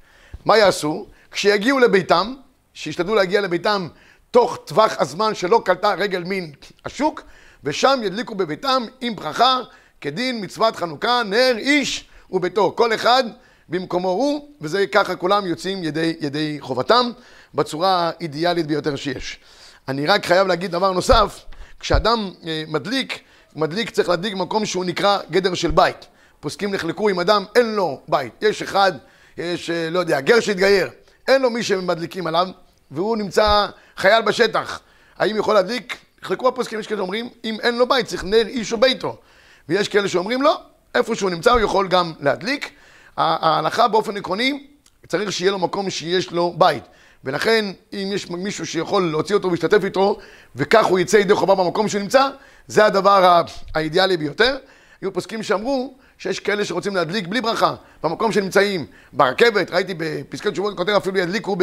מה 0.44 0.57
יעשו? 0.57 1.07
כשיגיעו 1.31 1.79
לביתם, 1.79 2.35
שישתדלו 2.75 3.14
להגיע 3.14 3.40
לביתם 3.40 3.88
תוך 4.31 4.59
טווח 4.64 4.94
הזמן 4.99 5.35
שלא 5.35 5.62
קלטה 5.64 5.94
רגל 5.94 6.22
מן 6.27 6.51
השוק, 6.85 7.22
ושם 7.64 8.01
ידליקו 8.03 8.35
בביתם 8.35 8.83
עם 9.01 9.16
ברכה, 9.16 9.61
כדין 10.07 10.45
מצוות 10.45 10.77
חנוכה, 10.77 11.23
נר 11.25 11.55
איש 11.57 12.05
וביתו. 12.31 12.73
כל 12.77 12.95
אחד 12.95 13.25
במקומו 13.69 14.09
הוא, 14.09 14.49
וזה 14.61 14.87
ככה 14.87 15.16
כולם 15.16 15.47
יוצאים 15.47 15.85
ידי, 15.85 16.14
ידי 16.21 16.57
חובתם, 16.61 17.11
בצורה 17.55 18.11
האידיאלית 18.19 18.66
ביותר 18.66 18.97
שיש. 18.97 19.40
אני 19.88 20.07
רק 20.07 20.27
חייב 20.27 20.47
להגיד 20.47 20.71
דבר 20.71 20.92
נוסף, 20.92 21.45
כשאדם 21.81 22.31
אה, 22.47 22.64
מדליק, 22.69 23.21
מדליק 23.57 23.90
צריך 23.90 24.09
להדליק 24.09 24.35
במקום 24.35 24.66
שהוא 24.66 24.85
נקרא 24.85 25.19
גדר 25.31 25.55
של 25.55 25.71
בית. 25.71 26.07
פוסקים 26.40 26.75
נחלקו 26.75 27.09
אם 27.09 27.21
אדם 27.21 27.45
אין 27.55 27.75
לו 27.75 28.01
בית, 28.09 28.42
יש 28.42 28.62
אחד, 28.62 28.92
יש, 29.38 29.71
אה, 29.71 29.90
לא 29.90 29.99
יודע, 29.99 30.21
גר 30.21 30.40
שהתגייר, 30.40 30.90
אין 31.29 31.42
לו 31.42 31.51
מי 31.51 31.62
שמדליקים 31.62 32.27
עליו, 32.27 32.49
והוא 32.90 33.16
נמצא 33.16 33.66
חייל 33.97 34.23
בשטח. 34.23 34.81
האם 35.19 35.37
יכול 35.37 35.55
להדליק? 35.55 35.97
נחלקו 36.23 36.49
הפוסקים, 36.49 36.81
יש 36.81 36.87
כאלה 36.87 36.99
שאומרים, 36.99 37.29
אם 37.45 37.57
אין 37.61 37.79
לו 37.79 37.88
בית, 37.88 38.07
צריך 38.07 38.25
נר 38.25 38.47
איש 38.47 38.73
או 38.73 38.79
ביתו. 38.79 39.19
ויש 39.68 39.88
כאלה 39.88 40.09
שאומרים 40.09 40.42
לא, 40.42 40.61
איפה 40.94 41.14
שהוא 41.14 41.31
נמצא 41.31 41.52
הוא 41.52 41.61
יכול 41.61 41.88
גם 41.88 42.12
להדליק. 42.20 42.70
ההלכה 43.16 43.88
באופן 43.88 44.16
עקרוני, 44.16 44.66
צריך 45.09 45.33
שיהיה 45.33 45.50
לו 45.50 45.59
מקום 45.59 45.90
שיש 45.90 46.31
לו 46.31 46.55
בית. 46.59 46.83
ולכן, 47.24 47.64
אם 47.92 48.11
יש 48.14 48.31
מישהו 48.31 48.66
שיכול 48.66 49.11
להוציא 49.11 49.35
אותו 49.35 49.48
ולהשתתף 49.48 49.85
איתו, 49.85 50.18
וכך 50.57 50.87
הוא 50.87 50.98
יצא 50.98 51.16
ידי 51.16 51.35
חובה 51.35 51.55
במקום 51.55 51.88
שהוא 51.88 52.02
נמצא, 52.02 52.29
זה 52.66 52.85
הדבר 52.85 53.42
האידיאלי 53.74 54.16
ביותר. 54.16 54.57
היו 55.00 55.12
פוסקים 55.12 55.42
שאמרו 55.42 55.94
שיש 56.18 56.40
כאלה 56.40 56.64
שרוצים 56.64 56.96
להדליק 56.96 57.26
בלי 57.26 57.40
ברכה, 57.40 57.74
במקום 58.02 58.33
שנמצאים, 58.33 58.87
ברכבת, 59.12 59.70
ראיתי 59.70 59.94
בפסקי 59.96 60.50
תשובות 60.50 60.76
כותב 60.76 60.92
אפילו 60.92 61.18
ידליקו 61.18 61.57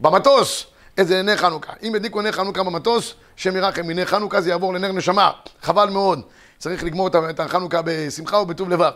במטוס 0.00 0.66
איזה 0.98 1.22
נר 1.22 1.36
חנוכה. 1.36 1.72
אם 1.82 1.94
ידליקו 1.94 2.22
נר 2.22 2.32
חנוכה 2.32 2.62
במטוס, 2.62 3.14
שם 3.36 3.56
ירחם 3.56 3.86
מנר 3.86 4.04
חנוכה 4.04 4.40
זה 4.40 4.50
יעבור 4.50 4.74
לנר 4.74 4.92
נשמה, 4.92 5.30
חבל 5.62 5.90
מאוד. 5.90 6.20
צריך 6.58 6.84
לגמור 6.84 7.08
את 7.30 7.40
החנוכה 7.40 7.80
בשמחה 7.84 8.36
ובטוב 8.36 8.68
לבב. 8.68 8.92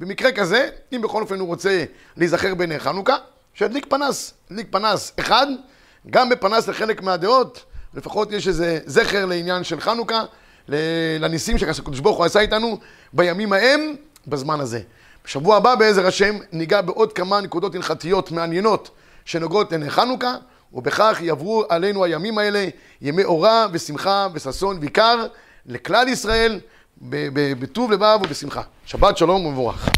במקרה 0.00 0.32
כזה, 0.32 0.68
אם 0.92 1.00
בכל 1.02 1.22
אופן 1.22 1.40
הוא 1.40 1.48
רוצה 1.48 1.84
להיזכר 2.16 2.54
בנר 2.54 2.78
חנוכה, 2.78 3.16
שידליק 3.54 3.86
פנס, 3.88 4.34
ידליק 4.50 4.66
פנס 4.70 5.12
אחד, 5.20 5.46
גם 6.10 6.28
בפנס 6.28 6.68
לחלק 6.68 7.02
מהדעות, 7.02 7.64
לפחות 7.94 8.32
יש 8.32 8.48
איזה 8.48 8.78
זכר 8.86 9.26
לעניין 9.26 9.64
של 9.64 9.80
חנוכה, 9.80 10.22
לניסים 11.20 11.58
שהקדוש 11.58 12.00
ברוך 12.00 12.16
הוא 12.16 12.24
עשה 12.24 12.40
איתנו 12.40 12.78
בימים 13.12 13.52
ההם, 13.52 13.94
בזמן 14.26 14.60
הזה. 14.60 14.80
בשבוע 15.24 15.56
הבא 15.56 15.74
בעזר 15.74 16.06
השם 16.06 16.38
ניגע 16.52 16.80
בעוד 16.80 17.12
כמה 17.12 17.40
נקודות 17.40 17.74
הלכתיות 17.74 18.32
מעניינות 18.32 18.90
שנוגעות 19.24 19.72
לנר 19.72 19.90
חנוכה, 19.90 20.34
ובכך 20.72 21.18
יעברו 21.22 21.64
עלינו 21.68 22.04
הימים 22.04 22.38
האלה 22.38 22.68
ימי 23.00 23.24
אורה 23.24 23.66
ושמחה 23.72 24.28
וששון 24.32 24.78
ויקר 24.80 25.26
לכלל 25.66 26.08
ישראל 26.08 26.60
בטוב 27.60 27.92
לבב 27.92 28.18
ובשמחה. 28.24 28.62
שבת 28.86 29.16
שלום 29.16 29.46
ומבורך. 29.46 29.88